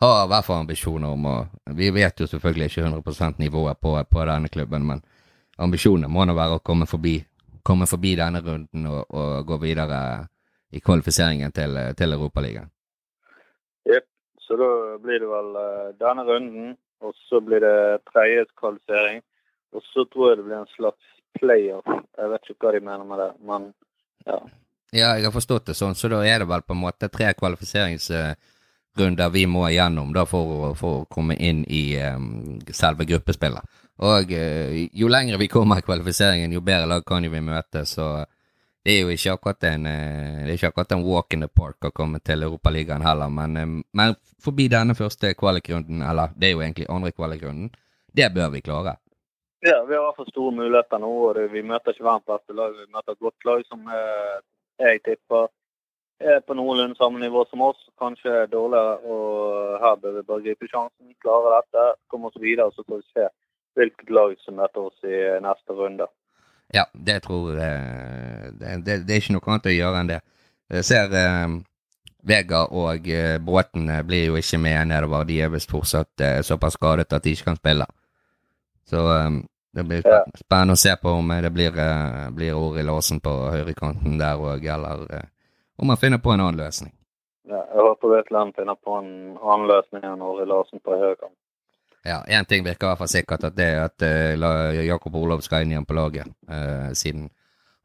ha 0.00 0.10
i 0.24 0.30
hvert 0.30 0.46
fall 0.46 0.62
ambisjoner 0.62 1.14
om 1.14 1.26
å 1.26 1.36
Vi 1.76 1.90
vet 1.94 2.20
jo 2.20 2.26
selvfølgelig 2.30 2.70
ikke 2.70 2.86
100% 2.86 3.42
nivået 3.42 3.80
på, 3.80 3.96
på, 4.10 4.24
denne 4.24 4.48
klubben, 4.48 4.86
men 4.86 5.02
ambisjonene 5.58 6.08
må 6.08 6.24
nå 6.24 6.34
være 6.38 6.58
å 6.58 6.64
komme 6.64 6.86
forbi, 6.86 7.18
komme 7.62 7.86
forbi 7.86 8.14
denne 8.16 8.40
runden 8.40 8.86
og, 8.86 9.04
og, 9.10 9.46
gå 9.46 9.58
videre 9.62 10.00
i 10.70 10.80
kvalifiseringen 10.80 11.52
til, 11.52 11.78
til 11.96 12.12
Europaligaen. 12.12 12.70
Så 14.48 14.56
da 14.56 14.98
blir 15.04 15.20
det 15.20 15.28
vel 15.28 15.56
uh, 15.60 15.88
denne 16.00 16.24
runden, 16.24 16.68
og 17.04 17.12
så 17.28 17.40
blir 17.44 17.60
det 17.60 18.00
tredje. 18.08 18.46
Og 19.76 19.84
så 19.92 20.06
tror 20.08 20.30
jeg 20.30 20.38
det 20.38 20.46
blir 20.46 20.56
en 20.56 20.70
slags 20.72 21.10
playoff. 21.36 21.84
Jeg 22.16 22.30
vet 22.32 22.48
ikke 22.48 22.66
hva 22.66 22.72
de 22.72 22.80
mener 22.86 23.04
med 23.04 23.20
det, 23.20 23.28
men 23.44 23.68
ja. 24.24 24.38
Ja, 24.88 25.10
jeg 25.18 25.26
har 25.26 25.34
forstått 25.34 25.68
det 25.68 25.76
sånn, 25.76 25.92
så 25.92 26.08
da 26.08 26.22
er 26.24 26.40
det 26.40 26.48
vel 26.48 26.64
på 26.64 26.72
en 26.72 26.80
måte 26.80 27.10
tre 27.12 27.28
kvalifiseringsrunder 28.96 29.30
vi 29.30 29.46
må 29.46 29.68
igjennom 29.68 30.12
da 30.12 30.24
for, 30.26 30.74
for 30.76 31.02
å 31.02 31.06
komme 31.10 31.36
inn 31.36 31.64
i 31.68 31.98
um, 32.02 32.58
selve 32.72 33.04
gruppespillet. 33.04 33.62
Og 33.98 34.32
uh, 34.32 34.88
jo 34.92 35.08
lengre 35.08 35.38
vi 35.38 35.48
kommer 35.48 35.78
i 35.78 35.82
kvalifiseringen, 35.82 36.52
jo 36.52 36.60
bedre 36.60 36.86
lag 36.86 37.04
kan 37.06 37.22
vi 37.22 37.40
møte, 37.40 37.84
så 37.84 38.24
det 38.84 38.94
er 38.94 39.02
jo 39.02 39.10
ikke 39.12 39.34
akkurat 39.34 39.64
en, 39.68 39.86
er 39.86 40.52
ikke 40.54 40.70
akkurat 40.70 40.92
en 40.92 41.04
walk 41.04 41.34
in 41.34 41.42
the 41.44 41.48
park 41.48 41.84
å 41.84 41.90
komme 41.92 42.20
til 42.20 42.42
Europaligaen 42.42 43.04
heller, 43.04 43.28
men, 43.28 43.82
men, 43.92 44.14
forbi 44.40 44.68
denne 44.70 44.94
første 44.94 45.34
kvalikrunden, 45.34 46.00
eller 46.02 46.32
det 46.36 46.48
er 46.48 46.54
jo 46.54 46.62
egentlig 46.62 46.86
andre 46.88 47.12
kvalikrunden, 47.12 47.68
det 48.14 48.30
bør 48.34 48.54
vi 48.54 48.62
klare. 48.64 48.96
Ja, 49.60 49.82
vi 49.84 49.94
har 49.94 50.00
i 50.00 50.06
hvert 50.06 50.16
fall 50.16 50.30
store 50.30 50.54
muligheter 50.54 51.00
nå. 51.02 51.10
og 51.28 51.38
Vi 51.50 51.64
møter 51.66 51.92
ikke 51.92 52.06
verdens 52.06 52.30
beste 52.30 52.54
lag, 52.54 52.76
vi 52.78 52.86
møter 52.94 53.12
et 53.12 53.26
godt 53.26 53.48
lag 53.48 53.64
som 53.66 53.90
eh, 53.90 54.36
jeg 54.78 55.02
tipper 55.02 55.50
er 56.20 56.40
på 56.46 56.54
noenlunde 56.58 56.98
samme 56.98 57.20
nivå 57.22 57.44
som 57.50 57.62
oss. 57.68 57.80
Kanskje 58.00 58.46
dårligere, 58.52 58.98
og 59.06 59.78
her 59.82 60.00
bør 60.02 60.16
vi 60.16 60.26
bare 60.30 60.44
gripe 60.46 60.70
sjansen, 60.70 61.14
klare 61.22 61.58
dette, 61.58 61.84
komme 62.10 62.30
oss 62.30 62.40
videre, 62.42 62.70
så 62.74 62.84
får 62.86 63.02
vi 63.02 63.12
se 63.14 63.28
hvilket 63.78 64.10
lag 64.10 64.34
som 64.42 64.58
møter 64.58 64.88
oss 64.88 65.06
i 65.06 65.18
neste 65.44 65.76
runde. 65.78 66.08
Ja, 66.74 66.84
det 66.92 67.22
tror 67.24 67.54
jeg 67.56 67.76
eh, 67.80 68.48
det, 68.58 68.72
det, 68.84 68.96
det, 69.08 69.14
er 69.14 69.22
ikke 69.22 69.38
noe 69.38 69.52
annet 69.52 69.70
å 69.70 69.76
gjøre 69.76 70.00
enn 70.02 70.10
det. 70.10 70.18
Jeg 70.74 70.84
ser 70.84 71.14
eh, 71.16 71.54
Vega 72.28 72.64
og 72.76 73.08
eh, 73.08 73.38
Bråten 73.40 73.88
eh, 73.88 74.02
blir 74.04 74.26
jo 74.28 74.36
ikke 74.36 74.60
med 74.60 74.90
nedover. 74.90 75.24
De 75.28 75.38
er 75.40 75.54
visst 75.54 75.70
fortsatt 75.72 76.24
eh, 76.24 76.40
såpass 76.44 76.76
skadet 76.76 77.12
at 77.12 77.24
de 77.24 77.32
ikke 77.32 77.52
kan 77.52 77.60
spille. 77.60 77.86
Så 78.90 79.04
eh, 79.14 79.38
det 79.78 79.86
blir 79.86 80.04
spennende 80.36 80.74
å 80.74 80.80
se 80.80 80.92
på 81.00 81.14
om 81.20 81.32
det 81.44 81.50
blir, 81.54 81.76
blir 82.34 82.56
ord 82.56 82.78
i 82.80 82.84
låsen 82.84 83.20
på 83.22 83.32
høyrekanten 83.52 84.16
der 84.18 84.40
òg, 84.40 84.64
eller 84.64 85.04
om 85.78 85.86
man 85.86 85.96
finner 85.96 86.18
på 86.18 86.30
en 86.30 86.40
annen 86.40 86.60
løsning. 86.60 86.92
Ja, 87.48 87.60
jeg 87.74 87.82
håper 87.82 88.08
Vetland 88.08 88.56
finner 88.56 88.74
på 88.74 88.98
en 88.98 89.12
annen 89.38 89.68
løsning 89.70 90.04
enn 90.04 90.22
Ori 90.22 90.46
Larsen 90.46 90.82
på 90.84 90.96
høyrekant. 90.98 91.36
Ja, 92.04 92.22
én 92.28 92.44
ting 92.44 92.64
virker 92.64 92.86
i 92.86 92.90
hvert 92.90 93.00
fall 93.02 93.10
sikkert, 93.10 93.44
at 93.44 93.56
det 93.56 93.66
er 93.72 93.80
at 93.86 94.04
uh, 94.04 94.84
Jakob 94.84 95.16
Olav 95.16 95.40
skal 95.44 95.64
inn 95.64 95.72
igjen 95.74 95.86
på 95.88 95.96
laget. 95.96 96.28
Uh, 96.50 96.90
siden 96.98 97.28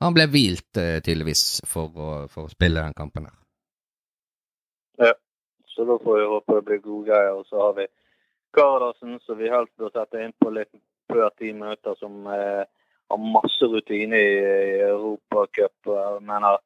han 0.04 0.16
ble 0.16 0.28
hvilt, 0.32 0.70
uh, 0.78 1.00
tydeligvis, 1.06 1.64
for 1.70 1.94
å, 1.96 2.10
for 2.32 2.48
å, 2.48 2.52
spille 2.52 2.82
den 2.82 2.98
kampen 2.98 3.30
her. 3.30 3.40
Ja, 5.02 5.14
så 5.74 5.88
da 5.90 5.98
får 6.02 6.20
vi 6.20 6.30
håpe 6.34 6.60
det 6.60 6.66
blir 6.70 6.84
gode 6.84 7.10
greier. 7.12 7.40
Og 7.40 7.48
så 7.50 7.62
har 7.62 7.78
vi 7.80 7.88
Kardasen, 8.54 9.18
som 9.26 9.40
vi 9.40 9.50
helst 9.54 9.74
bør 9.82 9.94
sette 9.96 10.22
inn 10.22 10.36
på 10.40 10.52
litt 10.54 10.72
før 11.12 11.32
ti 11.40 11.54
minutter, 11.54 11.98
som 12.00 12.28
har 12.28 13.26
masse 13.40 13.66
rutine 13.70 14.20
i, 14.20 14.38
i 14.44 14.78
Europacup. 14.92 15.94
mener 16.22 16.62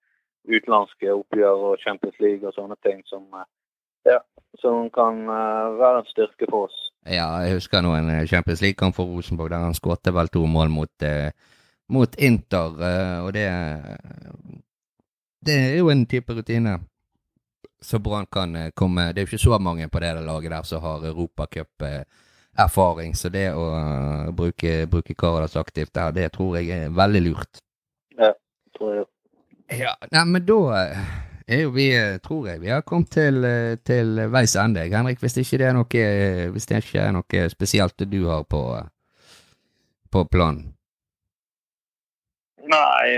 utenlandske 0.47 1.13
oppgjør 1.13 1.69
og 1.71 1.79
Champions 1.83 2.17
League 2.23 2.47
og 2.47 2.55
sånne 2.55 2.77
ting 2.86 3.03
som 3.12 3.25
ja, 4.07 4.21
som 4.62 4.88
kan 4.95 5.25
være 5.27 5.99
en 5.99 6.07
styrke 6.07 6.47
for 6.49 6.69
oss. 6.69 6.77
Ja, 7.07 7.27
jeg 7.43 7.53
husker 7.55 7.81
nå 7.83 7.93
en 7.95 8.27
Champions 8.27 8.62
League-kamp 8.63 8.95
for 8.95 9.05
Rosenborg 9.07 9.51
der 9.53 9.63
han 9.63 9.77
skåret 9.77 10.13
vel 10.13 10.27
to 10.31 10.45
mål 10.47 10.69
mot, 10.71 11.03
eh, 11.03 11.31
mot 11.89 12.15
Inter, 12.19 12.69
eh, 12.83 13.19
og 13.25 13.33
det 13.33 13.47
Det 15.47 15.53
er 15.53 15.77
jo 15.77 15.89
en 15.89 16.05
type 16.05 16.33
rutine 16.33 16.79
så 17.81 17.99
Brann 17.99 18.25
kan 18.25 18.55
eh, 18.55 18.71
komme 18.75 19.13
Det 19.13 19.17
er 19.17 19.21
jo 19.21 19.27
ikke 19.27 19.38
så 19.38 19.60
mange 19.60 19.89
på 19.89 19.99
det 19.99 20.13
laget 20.13 20.51
der 20.51 20.63
som 20.63 20.81
har 20.81 21.05
europacup-erfaring, 21.05 23.15
så 23.15 23.29
det 23.29 23.53
å 23.53 23.71
bruke, 24.31 24.88
bruke 24.88 25.13
Karadas 25.13 25.55
aktivt 25.55 25.95
der, 25.95 26.12
det 26.12 26.31
tror 26.33 26.55
jeg 26.57 26.69
er 26.69 26.89
veldig 26.89 27.21
lurt. 27.21 27.57
Ja, 28.17 28.31
tror 28.77 28.95
jeg. 28.95 29.05
Ja, 29.67 29.95
nei, 30.12 30.23
men 30.25 30.45
da 30.47 30.60
er 31.47 31.62
jo 31.63 31.73
vi, 31.75 31.89
tror 32.23 32.47
jeg, 32.47 32.62
vi 32.63 32.71
har 32.71 32.86
kommet 32.88 33.12
til, 33.15 33.43
til 33.88 34.23
veis 34.32 34.56
ende. 34.60 34.86
Henrik, 34.88 35.19
hvis 35.23 35.38
ikke 35.41 35.60
det 35.60 35.67
er 35.67 35.75
noe, 35.75 36.08
hvis 36.53 36.69
det 36.69 36.82
ikke 36.84 37.03
er 37.03 37.13
noe 37.15 37.43
spesielt 37.51 38.08
du 38.08 38.21
har 38.30 38.47
på, 38.47 38.63
på 40.12 40.23
planen? 40.32 40.73
Nei, 42.67 43.15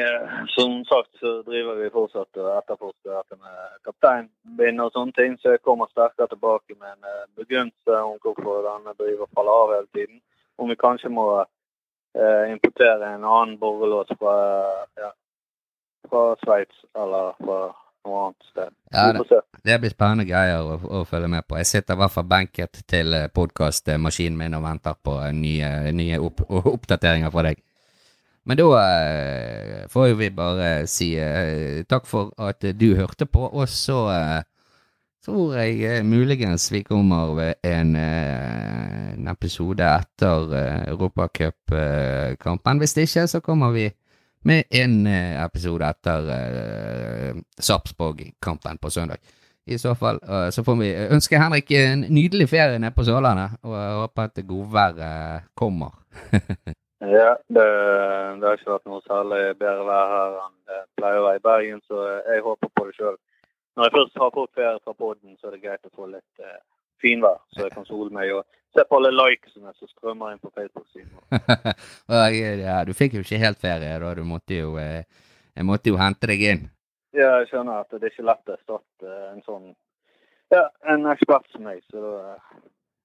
som 0.54 0.84
sagt 0.86 1.10
så 1.18 1.40
driver 1.42 1.80
vi 1.80 1.90
fortsatt 1.90 2.38
og 2.38 2.50
etterforsker 2.54 3.16
dette 3.16 3.38
med 3.40 3.80
kapteinbind 3.88 4.84
og 4.84 4.92
sånne 4.94 5.16
ting, 5.18 5.38
så 5.42 5.56
jeg 5.56 5.64
kommer 5.66 5.90
sterkere 5.90 6.30
tilbake 6.30 6.76
med 6.78 6.92
en 6.92 7.32
begrunnelse 7.40 8.02
om 8.04 8.20
hvorfor 8.22 8.62
denne 8.68 8.94
driver 9.00 9.26
og 9.26 9.32
faller 9.34 9.64
av 9.64 9.74
hele 9.74 9.90
tiden. 9.98 10.20
Om 10.62 10.70
vi 10.70 10.78
kanskje 10.78 11.10
må 11.10 11.26
eh, 11.40 12.46
importere 12.52 13.10
en 13.16 13.26
annen 13.26 13.58
borrelås 13.58 14.14
fra, 14.20 14.36
ja, 15.02 15.10
fra 16.10 16.26
Sveits 16.44 16.84
eller 16.98 17.32
fra 17.40 17.60
noe 18.08 18.26
annet 18.26 18.50
sted. 18.52 18.76
Ja, 18.94 19.06
det, 19.14 19.42
det, 19.64 19.80
blir 19.84 19.94
spennende 19.94 20.28
greier 20.28 20.66
å, 20.66 20.78
å, 20.80 21.06
følge 21.08 21.30
med 21.32 21.48
på. 21.48 21.58
Jeg 21.60 21.70
sitter 21.70 21.98
i 21.98 22.02
hvert 22.02 22.16
fall 22.16 22.30
benket 22.30 22.84
til 22.90 23.16
eh, 23.16 23.32
podkastmaskinen 23.34 24.40
min 24.40 24.58
og 24.58 24.66
venter 24.66 25.00
på 25.04 25.18
nye, 25.36 25.92
nye 25.96 26.22
opp, 26.24 26.46
oppdateringer 26.50 27.34
fra 27.34 27.50
deg. 27.50 27.64
Men 28.50 28.58
da 28.58 28.70
eh, 28.82 29.82
får 29.92 30.14
vi 30.18 30.30
bare 30.34 30.70
si 30.90 31.12
eh, 31.20 31.84
takk 31.90 32.08
for 32.10 32.32
at 32.42 32.64
du 32.80 32.88
hørte 32.98 33.28
på, 33.30 33.44
og 33.46 33.68
så 33.70 34.00
eh, 34.16 34.40
tror 35.26 35.60
jeg 35.60 35.82
eh, 35.86 36.06
muligens 36.08 36.72
vi 36.74 36.82
kommer 36.88 37.36
ved 37.38 37.54
en, 37.68 37.96
eh, 38.00 39.14
en 39.14 39.28
episode 39.30 39.86
etter 39.86 40.56
Europacupkampen. 40.90 42.82
Hvis 42.82 42.98
ikke, 42.98 43.28
så 43.28 43.44
kommer 43.44 43.76
vi 43.76 43.90
med 44.46 44.64
en 44.72 45.08
eh, 45.08 45.36
episode 45.44 45.86
etter 45.86 46.30
uh, 46.30 47.42
Sarpsborg-kampen 47.60 48.78
på 48.78 48.90
søndag. 48.90 49.18
I 49.66 49.78
så 49.78 49.96
fall 49.96 50.20
uh, 50.30 50.50
så 50.50 50.64
får 50.64 50.78
vi 50.80 50.90
ønske 51.14 51.40
Henrik 51.40 51.72
en 51.78 52.06
nydelig 52.10 52.50
ferie 52.50 52.80
nede 52.80 52.96
på 52.96 53.06
Sørlandet, 53.08 53.60
og 53.64 53.76
jeg 53.76 53.98
håper 54.02 54.30
at 54.30 54.44
godværet 54.48 55.50
kommer. 55.60 55.92
ja, 57.18 57.34
det, 57.52 57.68
det, 58.40 58.46
har 58.48 58.56
ikke 58.58 58.76
vært 58.76 58.90
noe 58.90 59.04
særlig 59.06 59.42
bedre 59.60 59.88
vær 59.92 60.14
her 60.16 60.40
enn 60.46 60.56
det 60.72 60.82
pleier 60.98 61.22
å 61.22 61.28
være 61.28 61.42
i 61.42 61.46
Bergen, 61.50 61.84
så 61.88 62.08
jeg 62.32 62.46
håper 62.48 62.74
på 62.76 62.88
det 62.88 62.96
sjøl. 62.98 63.20
Når 63.76 63.88
jeg 63.88 63.96
først 63.98 64.24
har 64.24 64.36
fått 64.36 64.56
ferie 64.58 64.84
fra 64.84 64.96
poden, 64.98 65.36
så 65.38 65.50
er 65.50 65.56
det 65.56 65.66
greit 65.68 65.86
å 65.86 65.96
få 65.96 66.10
litt 66.16 66.46
uh, 66.46 66.58
finvær, 67.04 67.44
så 67.54 67.68
jeg 67.68 67.76
kan 67.76 67.88
sole 67.88 68.12
meg 68.16 68.34
og 68.40 68.44
se 68.76 68.86
på 68.86 69.00
alle 69.00 69.12
likesene 69.14 69.74
som 69.78 69.90
strømmer 69.92 70.34
inn 70.34 70.42
på 70.44 70.52
Facebook-siden. 70.56 71.14
ja, 72.64 72.80
du 72.86 72.94
fikk 72.98 73.18
jo 73.18 73.26
ikke 73.26 73.42
helt 73.42 73.62
ferie 73.62 74.00
da, 74.02 74.14
du 74.16 74.24
måtte 74.28 74.60
jo, 74.62 74.76
eh, 74.82 75.06
jeg 75.56 75.68
måtte 75.68 75.94
jo 75.94 76.00
hente 76.00 76.30
deg 76.30 76.46
inn. 76.54 76.66
Ja, 77.16 77.40
jeg 77.42 77.50
skjønner 77.50 77.82
at 77.82 77.94
det 77.96 78.04
er 78.04 78.14
ikke 78.14 78.28
lett 78.30 78.52
å 78.52 78.58
erstatte 78.58 79.22
en 79.32 79.46
sånn 79.48 79.70
ja, 80.54 80.66
en 80.90 81.06
ekspert 81.10 81.46
som 81.54 81.66
meg, 81.66 81.82
så 81.92 82.02
da 82.02 82.36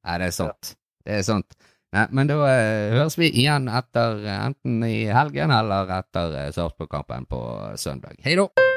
Nei, 0.04 0.18
det 0.20 0.26
er 0.28 0.36
sant. 0.36 0.72
Ja. 0.72 0.80
Det 1.04 1.16
er 1.18 1.24
sant. 1.24 1.56
Nei, 1.94 2.04
men 2.16 2.28
da 2.28 2.38
høres 2.42 3.16
vi 3.20 3.30
igjen 3.30 3.68
etter 3.72 4.24
enten 4.34 4.82
i 4.88 5.06
helgen 5.14 5.54
eller 5.54 5.92
etter 6.00 6.36
Sarpsborg-kampen 6.56 7.28
på 7.30 7.40
søndag. 7.80 8.20
Hei 8.24 8.36
da! 8.40 8.73